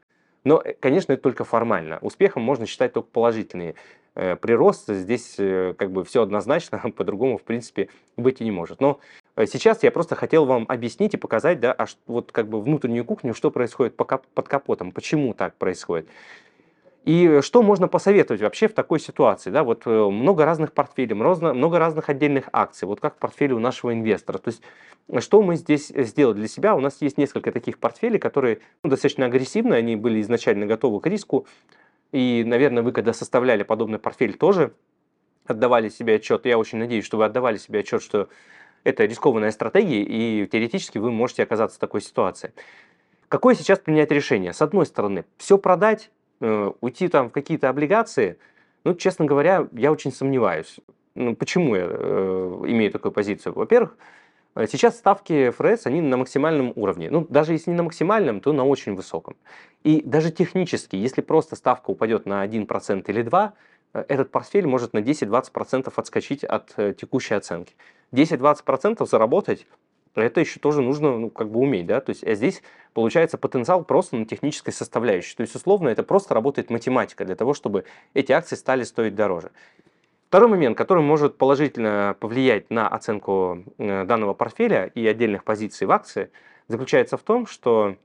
Но, 0.50 0.64
конечно, 0.80 1.14
это 1.14 1.22
только 1.22 1.44
формально. 1.44 2.00
Успехом 2.02 2.42
можно 2.42 2.66
считать 2.66 2.94
только 2.94 3.08
положительные 3.12 3.76
Э, 4.22 4.36
прирост. 4.36 4.92
Здесь 4.94 5.36
э, 5.38 5.74
как 5.78 5.92
бы 5.92 6.04
все 6.04 6.22
однозначно, 6.22 6.80
по-другому, 6.98 7.38
в 7.38 7.44
принципе, 7.44 7.88
быть 8.18 8.42
и 8.42 8.44
не 8.44 8.52
может. 8.52 8.82
Но 8.82 9.00
э, 9.38 9.46
сейчас 9.46 9.82
я 9.84 9.92
просто 9.92 10.16
хотел 10.16 10.46
вам 10.46 10.66
объяснить 10.68 11.14
и 11.14 11.18
показать, 11.18 11.62
да, 11.62 11.72
а 11.72 11.86
вот 12.06 12.34
как 12.34 12.50
бы 12.50 12.62
внутреннюю 12.62 13.06
кухню, 13.06 13.34
что 13.34 13.50
происходит 13.50 13.96
под 13.96 14.50
капотом, 14.50 14.92
почему 14.92 15.34
так 15.34 15.56
происходит. 15.56 16.10
И 17.10 17.42
что 17.42 17.64
можно 17.64 17.88
посоветовать 17.88 18.40
вообще 18.40 18.68
в 18.68 18.76
такой 18.76 19.00
ситуации? 19.00 19.50
Да, 19.50 19.64
вот 19.64 19.88
много 19.88 20.46
разных 20.46 20.74
портфелей, 20.74 21.16
много 21.16 21.80
разных 21.80 22.08
отдельных 22.08 22.50
акций, 22.54 22.88
вот 22.88 23.00
как 23.00 23.16
в 23.16 23.18
портфеле 23.18 23.56
у 23.56 23.60
нашего 23.60 23.92
инвестора. 23.92 24.38
То 24.38 24.50
есть 24.50 24.62
что 25.18 25.42
мы 25.42 25.56
здесь 25.56 25.88
сделали 25.88 26.36
для 26.36 26.48
себя? 26.48 26.76
У 26.76 26.80
нас 26.80 27.02
есть 27.02 27.18
несколько 27.18 27.52
таких 27.52 27.80
портфелей, 27.80 28.20
которые 28.20 28.60
ну, 28.84 28.92
достаточно 28.92 29.26
агрессивны, 29.26 29.74
они 29.74 29.96
были 29.96 30.22
изначально 30.22 30.68
готовы 30.68 31.02
к 31.02 31.08
риску, 31.08 31.48
и, 32.12 32.44
наверное, 32.46 32.84
вы, 32.84 32.92
когда 32.92 33.12
составляли 33.12 33.64
подобный 33.64 33.98
портфель, 33.98 34.38
тоже 34.38 34.74
отдавали 35.48 35.90
себе 35.90 36.18
отчет. 36.18 36.46
Я 36.46 36.60
очень 36.60 36.78
надеюсь, 36.78 37.06
что 37.06 37.18
вы 37.18 37.26
отдавали 37.26 37.58
себе 37.58 37.80
отчет, 37.80 38.04
что 38.04 38.30
это 38.84 39.06
рискованная 39.06 39.50
стратегия, 39.50 40.04
и 40.04 40.46
теоретически 40.46 41.00
вы 41.00 41.10
можете 41.10 41.42
оказаться 41.42 41.78
в 41.78 41.80
такой 41.80 42.02
ситуации. 42.02 42.54
Какое 43.30 43.56
сейчас 43.56 43.80
принять 43.80 44.12
решение? 44.12 44.54
С 44.54 44.62
одной 44.62 44.86
стороны, 44.86 45.26
все 45.38 45.58
продать, 45.58 46.06
э, 46.06 46.19
уйти 46.40 47.08
там 47.08 47.30
в 47.30 47.32
какие-то 47.32 47.70
облигации, 47.70 48.38
ну, 48.84 48.94
честно 48.96 49.26
говоря, 49.26 49.68
я 49.74 49.92
очень 49.92 50.12
сомневаюсь. 50.12 50.78
Ну, 51.16 51.36
почему 51.36 51.76
я 51.76 51.88
э, 51.90 52.62
имею 52.68 52.92
такую 52.92 53.12
позицию? 53.12 53.54
Во-первых, 53.54 53.98
Э, 54.56 54.68
сейчас 54.68 54.98
ставки 54.98 55.52
ФРС, 55.52 55.86
они 55.86 56.02
на 56.02 56.18
максимальном 56.18 56.74
уровне. 56.76 57.10
Ну, 57.10 57.26
даже 57.30 57.54
если 57.54 57.72
не 57.72 57.78
на 57.78 57.84
максимальном, 57.84 58.42
то 58.42 58.54
на 58.54 58.66
очень 58.66 58.96
высоком. 58.96 59.36
И 59.84 60.02
даже 60.02 60.32
технически, 60.32 60.96
если 60.96 61.22
просто 61.22 61.56
ставка 61.56 61.92
упадет 61.92 62.26
на 62.26 62.44
1% 62.44 63.10
или 63.10 63.24
2%, 63.24 63.54
э, 63.94 64.06
этот 64.08 64.32
портфель 64.32 64.68
может 64.68 64.94
на 64.94 65.00
10-20% 65.00 65.92
отскочить 65.96 66.44
от 66.44 66.74
э, 66.78 66.94
текущей 66.94 67.36
оценки. 67.36 67.76
10-20% 68.12 69.06
заработать, 69.06 69.68
это 70.16 70.40
еще 70.40 70.60
тоже 70.60 70.82
нужно 70.82 71.18
ну, 71.18 71.30
как 71.30 71.50
бы 71.50 71.60
уметь. 71.60 71.86
Да? 71.86 72.02
То 72.02 72.12
есть, 72.12 72.24
а 72.24 72.34
здесь 72.36 72.62
получается 72.94 73.38
потенциал 73.38 73.84
просто 73.84 74.16
на 74.16 74.26
технической 74.26 74.74
составляющей. 74.74 75.36
То 75.36 75.42
есть, 75.42 75.56
условно, 75.56 75.90
это 75.90 76.04
просто 76.04 76.34
работает 76.34 76.70
математика 76.70 77.26
для 77.26 77.36
того, 77.36 77.54
чтобы 77.54 77.86
эти 78.14 78.32
акции 78.32 78.56
стали 78.56 78.84
стоить 78.84 79.16
дороже. 79.16 79.52
Второй 80.30 80.48
момент, 80.48 80.78
который 80.78 81.02
может 81.02 81.38
положительно 81.38 82.16
повлиять 82.20 82.70
на 82.70 82.88
оценку 82.88 83.64
э, 83.80 84.06
данного 84.06 84.36
портфеля 84.36 84.86
и 84.94 85.08
отдельных 85.08 85.44
позиций 85.44 85.88
в 85.88 85.92
акции, 85.92 86.30
заключается 86.68 87.18
в 87.18 87.24
том, 87.24 87.48
что 87.48 87.96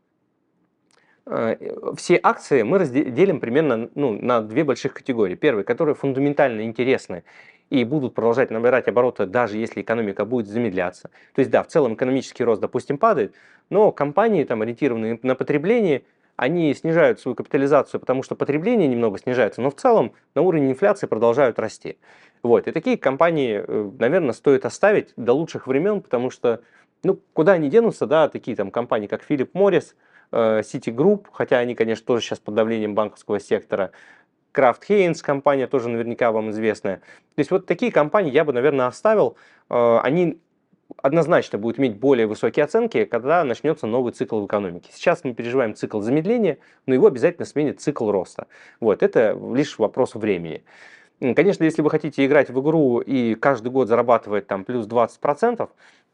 э, 1.26 1.56
все 1.98 2.18
акции 2.22 2.62
мы 2.62 2.78
разделим 2.78 3.40
примерно 3.40 3.90
ну, 3.94 4.18
на 4.18 4.40
две 4.40 4.64
больших 4.64 4.94
категории. 4.94 5.34
Первые, 5.34 5.64
которые 5.64 5.94
фундаментально 5.94 6.62
интересны 6.62 7.24
и 7.70 7.84
будут 7.84 8.14
продолжать 8.14 8.50
набирать 8.50 8.88
обороты, 8.88 9.26
даже 9.26 9.56
если 9.56 9.82
экономика 9.82 10.24
будет 10.24 10.46
замедляться. 10.46 11.10
То 11.34 11.40
есть, 11.40 11.50
да, 11.50 11.62
в 11.62 11.68
целом 11.68 11.94
экономический 11.94 12.44
рост, 12.44 12.60
допустим, 12.60 12.98
падает, 12.98 13.34
но 13.70 13.92
компании, 13.92 14.44
там, 14.44 14.62
ориентированные 14.62 15.18
на 15.22 15.34
потребление, 15.34 16.02
они 16.36 16.74
снижают 16.74 17.20
свою 17.20 17.34
капитализацию, 17.34 18.00
потому 18.00 18.22
что 18.22 18.34
потребление 18.34 18.88
немного 18.88 19.18
снижается, 19.18 19.60
но 19.60 19.70
в 19.70 19.76
целом 19.76 20.12
на 20.34 20.42
уровне 20.42 20.70
инфляции 20.72 21.06
продолжают 21.06 21.58
расти. 21.58 21.96
Вот. 22.42 22.66
И 22.66 22.72
такие 22.72 22.98
компании, 22.98 23.64
э, 23.66 23.90
наверное, 23.98 24.32
стоит 24.32 24.66
оставить 24.66 25.12
до 25.16 25.32
лучших 25.32 25.66
времен, 25.66 26.02
потому 26.02 26.30
что, 26.30 26.60
ну, 27.02 27.18
куда 27.32 27.52
они 27.52 27.70
денутся, 27.70 28.06
да, 28.06 28.28
такие 28.28 28.56
там 28.56 28.70
компании, 28.70 29.06
как 29.06 29.22
Philip 29.28 29.50
Morris, 29.52 29.94
э, 30.32 30.60
Citigroup, 30.60 31.26
хотя 31.32 31.58
они, 31.58 31.74
конечно, 31.74 32.04
тоже 32.04 32.24
сейчас 32.24 32.40
под 32.40 32.54
давлением 32.54 32.94
банковского 32.94 33.38
сектора, 33.38 33.92
Kraft 34.54 34.82
Heinz 34.88 35.22
компания 35.22 35.66
тоже 35.66 35.88
наверняка 35.88 36.32
вам 36.32 36.50
известная. 36.50 36.96
То 37.34 37.38
есть 37.38 37.50
вот 37.50 37.66
такие 37.66 37.90
компании 37.90 38.30
я 38.30 38.44
бы, 38.44 38.52
наверное, 38.52 38.86
оставил. 38.86 39.36
Э, 39.68 39.98
они 40.02 40.38
однозначно 41.02 41.58
будет 41.58 41.78
иметь 41.78 41.96
более 41.96 42.26
высокие 42.26 42.64
оценки, 42.64 43.04
когда 43.04 43.42
начнется 43.44 43.86
новый 43.86 44.12
цикл 44.12 44.40
в 44.40 44.46
экономике. 44.46 44.90
Сейчас 44.92 45.24
мы 45.24 45.34
переживаем 45.34 45.74
цикл 45.74 46.00
замедления, 46.00 46.58
но 46.86 46.94
его 46.94 47.08
обязательно 47.08 47.46
сменит 47.46 47.80
цикл 47.80 48.10
роста. 48.10 48.46
Вот, 48.80 49.02
это 49.02 49.38
лишь 49.54 49.78
вопрос 49.78 50.14
времени. 50.14 50.62
Конечно, 51.20 51.64
если 51.64 51.80
вы 51.80 51.90
хотите 51.90 52.26
играть 52.26 52.50
в 52.50 52.60
игру 52.60 53.00
и 53.00 53.34
каждый 53.34 53.70
год 53.70 53.88
зарабатывать 53.88 54.46
там 54.46 54.64
плюс 54.64 54.86
20%, 54.86 55.62
э, 55.62 55.66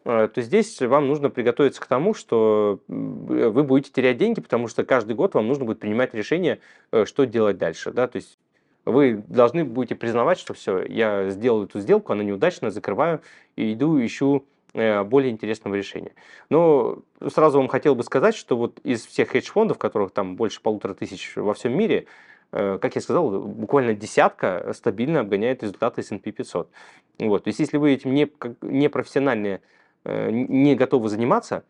то 0.05 0.33
здесь 0.37 0.81
вам 0.81 1.09
нужно 1.09 1.29
приготовиться 1.29 1.81
к 1.81 1.87
тому, 1.87 2.15
что 2.15 2.81
вы 2.89 3.63
будете 3.63 3.93
терять 3.93 4.17
деньги, 4.17 4.41
потому 4.41 4.67
что 4.67 4.85
каждый 4.85 5.15
год 5.15 5.35
вам 5.35 5.47
нужно 5.47 5.67
будет 5.67 5.81
принимать 5.81 6.15
решение, 6.15 6.61
э, 6.91 7.05
что 7.05 7.27
делать 7.27 7.59
дальше. 7.59 7.93
Да? 7.93 8.09
То 8.09 8.17
есть 8.17 8.39
вы 8.87 9.23
должны 9.29 9.65
будете 9.65 9.95
признавать, 9.95 10.39
что 10.39 10.55
все, 10.55 10.83
я 10.85 11.29
сделал 11.29 11.65
эту 11.65 11.81
сделку, 11.81 12.13
она 12.13 12.25
неудачная, 12.25 12.71
закрываю 12.71 13.21
и 13.57 13.75
иду 13.75 14.03
ищу 14.03 14.47
э, 14.73 15.03
более 15.05 15.31
интересного 15.31 15.75
решения. 15.75 16.13
Но 16.49 17.01
сразу 17.29 17.59
вам 17.59 17.69
хотел 17.69 17.95
бы 17.95 18.03
сказать, 18.03 18.35
что 18.35 18.57
вот 18.57 18.79
из 18.83 19.05
всех 19.05 19.31
хедж-фондов, 19.31 19.77
которых 19.77 20.13
там 20.13 20.37
больше 20.37 20.63
полутора 20.63 20.95
тысяч 20.95 21.37
во 21.37 21.53
всем 21.53 21.77
мире, 21.77 22.07
э, 22.53 22.79
как 22.81 22.95
я 22.95 23.03
сказал, 23.03 23.31
буквально 23.31 23.93
десятка 23.93 24.73
стабильно 24.75 25.21
обгоняет 25.21 25.63
результаты 25.63 26.01
S&P 26.01 26.33
500. 26.33 26.71
Вот. 27.19 27.45
То 27.45 27.49
есть 27.49 27.61
если 27.61 27.77
вы 27.77 27.93
этим 27.93 28.15
не, 28.15 28.33
не 28.63 28.89
профессионально 28.89 29.49
э, 29.49 29.61
не 30.05 30.75
готовы 30.75 31.09
заниматься, 31.09 31.65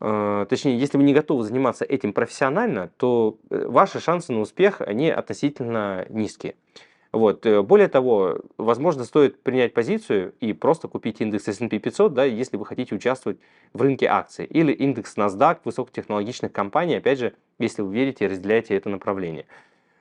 Э, 0.00 0.46
точнее, 0.48 0.78
если 0.78 0.96
вы 0.96 1.04
не 1.04 1.14
готовы 1.14 1.44
заниматься 1.44 1.84
этим 1.84 2.12
профессионально, 2.12 2.90
то 2.96 3.38
э, 3.50 3.66
ваши 3.66 4.00
шансы 4.00 4.32
на 4.32 4.40
успех, 4.40 4.80
они 4.80 5.10
относительно 5.10 6.06
низкие. 6.08 6.54
Вот. 7.10 7.44
Э, 7.46 7.62
более 7.62 7.88
того, 7.88 8.38
возможно, 8.58 9.04
стоит 9.04 9.42
принять 9.42 9.74
позицию 9.74 10.34
и 10.40 10.52
просто 10.52 10.86
купить 10.88 11.20
индекс 11.20 11.48
S&P 11.48 11.78
500, 11.78 12.14
да, 12.14 12.24
если 12.24 12.56
вы 12.56 12.66
хотите 12.66 12.94
участвовать 12.94 13.38
в 13.72 13.82
рынке 13.82 14.06
акций, 14.06 14.44
или 14.44 14.72
индекс 14.72 15.16
NASDAQ 15.16 15.58
высокотехнологичных 15.64 16.52
компаний, 16.52 16.96
опять 16.96 17.18
же, 17.18 17.34
если 17.58 17.82
вы 17.82 17.92
верите 17.92 18.26
и 18.26 18.28
разделяете 18.28 18.76
это 18.76 18.88
направление. 18.88 19.46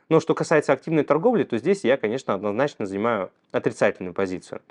Но 0.10 0.20
что 0.20 0.36
касается 0.36 0.74
активной 0.74 1.04
торговли, 1.04 1.44
то 1.44 1.58
здесь 1.58 1.84
я, 1.84 1.98
конечно, 1.98 2.34
однозначно 2.34 2.86
занимаю 2.86 3.32
отрицательную 3.52 4.14
позицию. 4.14 4.62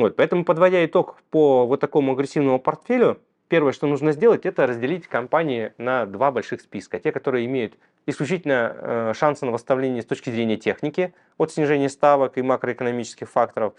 Вот, 0.00 0.16
поэтому, 0.16 0.44
подводя 0.44 0.84
итог 0.84 1.16
по 1.30 1.66
вот 1.66 1.80
такому 1.80 2.12
агрессивному 2.12 2.58
портфелю, 2.58 3.20
первое, 3.48 3.72
что 3.72 3.86
нужно 3.86 4.12
сделать, 4.12 4.46
это 4.46 4.66
разделить 4.66 5.06
компании 5.06 5.72
на 5.76 6.06
два 6.06 6.30
больших 6.30 6.62
списка. 6.62 6.98
Те, 6.98 7.12
которые 7.12 7.44
имеют 7.44 7.74
исключительно 8.06 8.74
э, 8.74 9.12
шансы 9.14 9.44
на 9.44 9.52
восстановление 9.52 10.02
с 10.02 10.06
точки 10.06 10.30
зрения 10.30 10.56
техники 10.56 11.12
от 11.36 11.52
снижения 11.52 11.90
ставок 11.90 12.38
и 12.38 12.42
макроэкономических 12.42 13.28
факторов. 13.28 13.74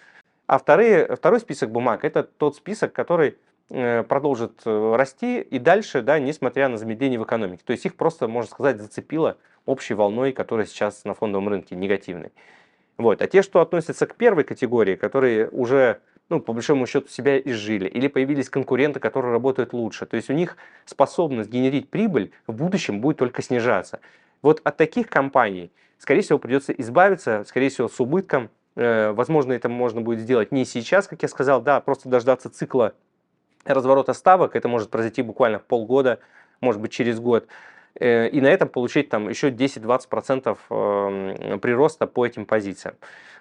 А 0.45 0.59
вторые, 0.59 1.15
второй 1.15 1.39
список 1.39 1.71
бумаг– 1.71 2.03
это 2.05 2.21
тот 2.23 2.55
список, 2.55 2.93
который 2.93 3.37
э, 3.71 4.03
продолжит 4.03 4.61
э, 4.65 4.95
расти 4.95 5.41
и 5.41 5.57
дальше, 5.57 6.03
да, 6.03 6.19
несмотря 6.19 6.67
на 6.69 6.77
замедление 6.77 7.19
в 7.19 7.23
экономике. 7.23 7.63
То 7.65 7.71
есть 7.71 7.85
их 7.85 7.95
просто, 7.95 8.27
можно 8.27 8.51
сказать, 8.51 8.79
зацепило 8.79 9.37
общей 9.65 9.95
волной, 9.95 10.33
которая 10.33 10.67
сейчас 10.67 11.03
на 11.03 11.15
фондовом 11.15 11.49
рынке 11.49 11.75
негативной. 11.75 12.31
Вот. 12.97 13.21
А 13.21 13.27
те, 13.27 13.41
что 13.41 13.61
относятся 13.61 14.05
к 14.05 14.15
первой 14.15 14.43
категории, 14.43 14.95
которые 14.95 15.49
уже 15.49 16.01
ну, 16.31 16.39
по 16.39 16.53
большому 16.53 16.87
счету, 16.87 17.09
себя 17.09 17.37
изжили, 17.37 17.89
или 17.89 18.07
появились 18.07 18.49
конкуренты, 18.49 19.01
которые 19.01 19.33
работают 19.33 19.73
лучше. 19.73 20.05
То 20.05 20.15
есть 20.15 20.29
у 20.29 20.33
них 20.33 20.55
способность 20.85 21.49
генерить 21.49 21.89
прибыль 21.89 22.31
в 22.47 22.53
будущем 22.53 23.01
будет 23.01 23.17
только 23.17 23.41
снижаться. 23.41 23.99
Вот 24.41 24.61
от 24.63 24.77
таких 24.77 25.09
компаний, 25.09 25.73
скорее 25.97 26.21
всего, 26.21 26.39
придется 26.39 26.71
избавиться, 26.71 27.43
скорее 27.45 27.67
всего, 27.67 27.89
с 27.89 27.99
убытком. 27.99 28.49
Э, 28.77 29.11
возможно, 29.11 29.51
это 29.51 29.67
можно 29.67 29.99
будет 29.99 30.21
сделать 30.21 30.53
не 30.53 30.63
сейчас, 30.63 31.05
как 31.05 31.21
я 31.21 31.27
сказал, 31.27 31.61
да, 31.61 31.81
просто 31.81 32.07
дождаться 32.07 32.49
цикла 32.49 32.93
разворота 33.65 34.13
ставок. 34.13 34.55
Это 34.55 34.69
может 34.69 34.89
произойти 34.89 35.21
буквально 35.21 35.59
в 35.59 35.63
полгода, 35.63 36.19
может 36.61 36.79
быть, 36.79 36.93
через 36.93 37.19
год. 37.19 37.47
Э, 37.99 38.27
и 38.29 38.41
на 38.41 38.47
этом 38.47 38.69
получить 38.69 39.09
там 39.09 39.29
еще 39.29 39.49
10-20% 39.49 40.57
эм, 40.69 41.59
прироста 41.59 42.07
по 42.07 42.25
этим 42.25 42.45
позициям. 42.45 42.95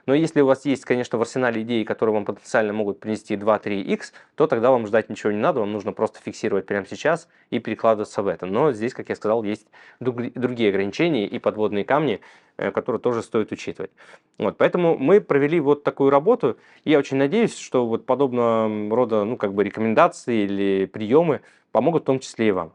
Но 0.06 0.14
если 0.14 0.40
у 0.40 0.46
вас 0.46 0.64
есть, 0.64 0.84
конечно, 0.84 1.18
в 1.18 1.20
арсенале 1.20 1.62
идеи, 1.62 1.84
которые 1.84 2.14
вам 2.14 2.24
потенциально 2.24 2.72
могут 2.72 3.00
принести 3.00 3.36
2-3x, 3.36 4.12
то 4.34 4.46
тогда 4.46 4.70
вам 4.70 4.86
ждать 4.86 5.10
ничего 5.10 5.30
не 5.30 5.38
надо, 5.38 5.60
вам 5.60 5.72
нужно 5.72 5.92
просто 5.92 6.20
фиксировать 6.20 6.66
прямо 6.66 6.86
сейчас 6.86 7.28
и 7.50 7.58
перекладываться 7.58 8.22
в 8.22 8.26
это. 8.26 8.46
Но 8.46 8.72
здесь, 8.72 8.94
как 8.94 9.08
я 9.08 9.16
сказал, 9.16 9.44
есть 9.44 9.66
другие 10.00 10.70
ограничения 10.70 11.26
и 11.26 11.38
подводные 11.38 11.84
камни, 11.84 12.20
э, 12.56 12.70
которые 12.70 13.00
тоже 13.00 13.22
стоит 13.22 13.52
учитывать. 13.52 13.90
Вот, 14.38 14.56
поэтому 14.56 14.96
мы 14.96 15.20
провели 15.20 15.60
вот 15.60 15.84
такую 15.84 16.10
работу, 16.10 16.56
и 16.84 16.90
я 16.90 16.98
очень 16.98 17.18
надеюсь, 17.18 17.56
что 17.56 17.86
вот 17.86 18.06
подобного 18.06 18.94
рода 18.94 19.24
ну, 19.24 19.36
как 19.36 19.52
бы 19.52 19.64
рекомендации 19.64 20.44
или 20.44 20.86
приемы 20.86 21.42
помогут 21.72 22.02
в 22.02 22.06
том 22.06 22.20
числе 22.20 22.48
и 22.48 22.52
вам. 22.52 22.72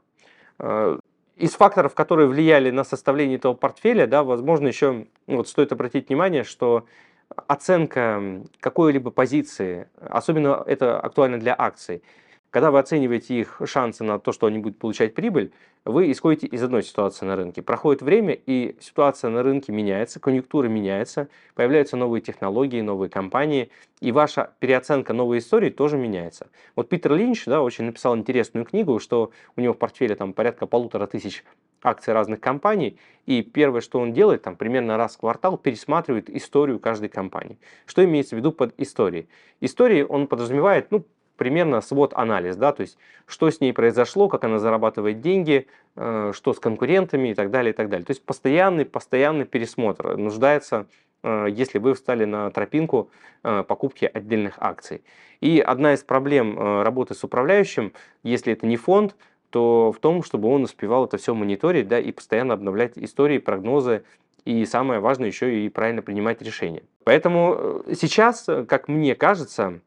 Из 1.36 1.52
факторов, 1.52 1.94
которые 1.94 2.28
влияли 2.28 2.72
на 2.72 2.84
составление 2.84 3.38
этого 3.38 3.54
портфеля, 3.54 4.08
да, 4.08 4.24
возможно, 4.24 4.68
еще 4.68 5.06
ну, 5.28 5.38
вот 5.38 5.50
стоит 5.50 5.72
обратить 5.74 6.08
внимание, 6.08 6.44
что 6.44 6.86
оценка 7.48 8.42
какой-либо 8.62 9.12
позиции, 9.12 9.90
особенно 10.00 10.64
это 10.66 11.00
актуально 11.00 11.38
для 11.38 11.54
акций, 11.58 12.04
когда 12.56 12.72
вы 12.72 12.80
оцениваете 12.80 13.38
их 13.38 13.62
шансы 13.66 14.06
на 14.06 14.18
то, 14.18 14.32
что 14.32 14.48
они 14.48 14.60
будут 14.60 14.80
получать 14.80 15.14
прибыль, 15.14 15.52
вы 15.84 16.10
исходите 16.10 16.48
из 16.48 16.64
одной 16.64 16.84
ситуации 16.84 17.26
на 17.26 17.36
рынке. 17.36 17.62
Проходит 17.62 18.02
время, 18.02 18.34
и 18.34 18.78
ситуация 18.80 19.30
на 19.30 19.44
рынке 19.44 19.74
меняется, 19.74 20.22
конъюнктура 20.22 20.70
меняется, 20.70 21.28
появляются 21.54 21.98
новые 21.98 22.22
технологии, 22.22 22.80
новые 22.80 23.10
компании, 23.10 23.72
и 24.00 24.14
ваша 24.14 24.54
переоценка 24.60 25.12
новой 25.12 25.40
истории 25.40 25.70
тоже 25.70 25.98
меняется. 25.98 26.48
Вот 26.78 26.88
Питер 26.88 27.16
Линч 27.16 27.44
да, 27.44 27.62
очень 27.62 27.84
написал 27.84 28.16
интересную 28.16 28.66
книгу, 28.66 29.00
что 29.00 29.32
у 29.58 29.60
него 29.60 29.74
в 29.74 29.78
портфеле 29.78 30.16
там 30.16 30.32
порядка 30.32 30.66
полутора 30.66 31.08
тысяч 31.08 31.44
акций 31.84 32.14
разных 32.14 32.40
компаний, 32.40 32.98
и 33.26 33.42
первое, 33.42 33.82
что 33.82 34.00
он 34.00 34.14
делает, 34.14 34.44
там 34.44 34.56
примерно 34.56 34.96
раз 34.96 35.16
в 35.16 35.20
квартал 35.20 35.58
пересматривает 35.58 36.30
историю 36.30 36.80
каждой 36.80 37.10
компании. 37.10 37.60
Что 37.86 38.02
имеется 38.06 38.38
в 38.38 38.40
виду 38.40 38.54
под 38.54 38.74
историей? 38.78 39.28
Истории 39.60 40.04
он 40.04 40.28
подразумевает, 40.28 40.90
ну, 40.92 41.04
примерно 41.36 41.82
свод-анализ, 41.82 42.56
да, 42.56 42.72
то 42.72 42.82
есть 42.82 42.98
что 43.26 43.50
с 43.50 43.60
ней 43.60 43.74
произошло, 43.74 44.28
как 44.28 44.44
она 44.44 44.60
зарабатывает 44.60 45.22
деньги, 45.22 45.68
э, 45.96 46.32
что 46.34 46.54
с 46.54 46.60
конкурентами 46.60 47.30
и 47.30 47.34
так 47.34 47.52
далее, 47.52 47.74
и 47.74 47.76
так 47.76 47.90
далее. 47.90 48.06
То 48.06 48.12
есть 48.12 48.24
постоянный, 48.24 48.86
постоянный 48.86 49.46
пересмотр 49.46 50.18
нуждается, 50.18 50.88
э, 51.24 51.48
если 51.50 51.80
вы 51.80 51.94
встали 51.94 52.26
на 52.26 52.50
тропинку 52.52 53.10
э, 53.44 53.64
покупки 53.68 54.10
отдельных 54.12 54.56
акций. 54.60 55.04
И 55.42 55.60
одна 55.60 55.94
из 55.94 56.04
проблем 56.04 56.82
работы 56.82 57.14
с 57.14 57.24
управляющим, 57.24 57.94
если 58.24 58.54
это 58.54 58.66
не 58.66 58.78
фонд, 58.78 59.16
то 59.50 59.92
в 59.92 60.00
том, 60.00 60.24
чтобы 60.24 60.48
он 60.50 60.64
успевал 60.64 61.06
это 61.06 61.18
все 61.18 61.34
мониторить 61.34 61.88
да, 61.88 62.00
и 62.00 62.12
постоянно 62.12 62.54
обновлять 62.54 62.98
истории, 62.98 63.38
прогнозы, 63.38 64.04
и 64.46 64.66
самое 64.66 65.00
важное 65.00 65.28
еще 65.28 65.66
и 65.66 65.70
правильно 65.70 66.02
принимать 66.02 66.42
решения. 66.42 66.84
Поэтому 67.04 67.84
сейчас, 67.94 68.48
как 68.68 68.88
мне 68.88 69.16
кажется, 69.16 69.82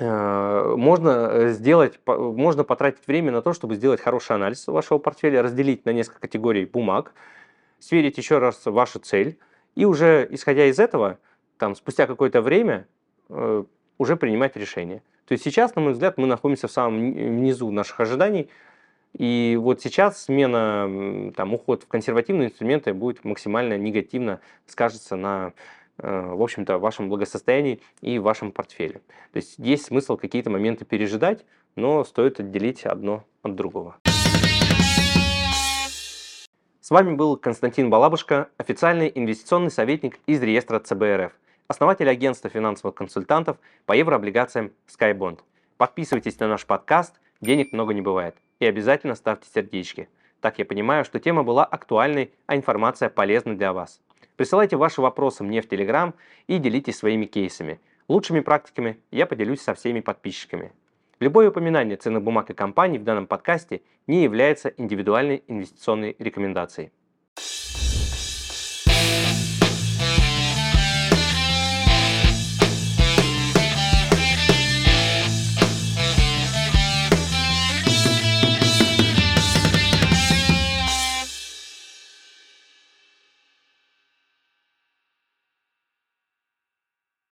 можно 0.00 1.28
э, 1.30 1.48
сделать, 1.50 2.00
можно 2.06 2.64
потратить 2.64 3.06
время 3.06 3.30
на 3.30 3.42
то, 3.42 3.52
чтобы 3.52 3.76
сделать 3.76 4.00
хороший 4.00 4.34
анализ 4.34 4.66
вашего 4.66 4.98
портфеля, 4.98 5.42
разделить 5.42 5.84
на 5.84 5.90
несколько 5.90 6.20
категорий 6.20 6.64
бумаг, 6.64 7.12
сверить 7.78 8.18
еще 8.18 8.38
раз 8.38 8.66
вашу 8.66 8.98
цель, 8.98 9.38
и 9.76 9.84
уже 9.84 10.26
исходя 10.30 10.66
из 10.66 10.80
этого, 10.80 11.18
там, 11.58 11.76
спустя 11.76 12.06
какое-то 12.06 12.42
время 12.42 12.88
э, 13.28 13.64
уже 13.98 14.16
принимать 14.16 14.56
решение. 14.56 15.02
То 15.26 15.32
есть 15.32 15.44
сейчас, 15.44 15.74
на 15.76 15.82
мой 15.82 15.92
взгляд, 15.92 16.18
мы 16.18 16.26
находимся 16.26 16.66
в 16.66 16.72
самом 16.72 17.42
низу 17.42 17.70
наших 17.70 18.00
ожиданий, 18.00 18.50
и 19.16 19.56
вот 19.60 19.80
сейчас 19.80 20.24
смена, 20.24 21.32
там, 21.36 21.54
уход 21.54 21.84
в 21.84 21.86
консервативные 21.86 22.48
инструменты 22.48 22.92
будет 22.92 23.24
максимально 23.24 23.78
негативно 23.78 24.40
скажется 24.66 25.14
на 25.14 25.52
в 25.98 26.42
общем-то, 26.42 26.78
вашем 26.78 27.08
благосостоянии 27.08 27.80
и 28.00 28.18
в 28.18 28.22
вашем 28.22 28.52
портфеле. 28.52 29.00
То 29.32 29.36
есть 29.36 29.54
есть 29.58 29.86
смысл 29.86 30.16
какие-то 30.16 30.50
моменты 30.50 30.84
пережидать, 30.84 31.44
но 31.76 32.04
стоит 32.04 32.40
отделить 32.40 32.84
одно 32.84 33.24
от 33.42 33.54
другого. 33.54 33.96
С 36.80 36.90
вами 36.90 37.14
был 37.14 37.38
Константин 37.38 37.88
Балабушка, 37.88 38.50
официальный 38.58 39.10
инвестиционный 39.14 39.70
советник 39.70 40.18
из 40.26 40.42
реестра 40.42 40.80
ЦБРФ, 40.80 41.32
основатель 41.66 42.10
агентства 42.10 42.50
финансовых 42.50 42.94
консультантов 42.94 43.56
по 43.86 43.94
еврооблигациям 43.94 44.72
SkyBond. 44.86 45.40
Подписывайтесь 45.78 46.38
на 46.40 46.48
наш 46.48 46.66
подкаст 46.66 47.20
«Денег 47.40 47.72
много 47.72 47.94
не 47.94 48.02
бывает» 48.02 48.36
и 48.60 48.66
обязательно 48.66 49.14
ставьте 49.14 49.48
сердечки. 49.50 50.10
Так 50.40 50.58
я 50.58 50.66
понимаю, 50.66 51.06
что 51.06 51.18
тема 51.18 51.42
была 51.42 51.64
актуальной, 51.64 52.32
а 52.46 52.54
информация 52.54 53.08
полезной 53.08 53.54
для 53.54 53.72
вас. 53.72 54.02
Присылайте 54.36 54.76
ваши 54.76 55.00
вопросы 55.00 55.44
мне 55.44 55.62
в 55.62 55.68
Telegram 55.68 56.12
и 56.48 56.58
делитесь 56.58 56.98
своими 56.98 57.26
кейсами. 57.26 57.80
Лучшими 58.08 58.40
практиками 58.40 58.98
я 59.10 59.26
поделюсь 59.26 59.60
со 59.60 59.74
всеми 59.74 60.00
подписчиками. 60.00 60.72
Любое 61.20 61.50
упоминание 61.50 61.96
ценных 61.96 62.22
бумаг 62.22 62.50
и 62.50 62.54
компаний 62.54 62.98
в 62.98 63.04
данном 63.04 63.26
подкасте 63.26 63.82
не 64.08 64.24
является 64.24 64.68
индивидуальной 64.76 65.44
инвестиционной 65.46 66.16
рекомендацией. 66.18 66.90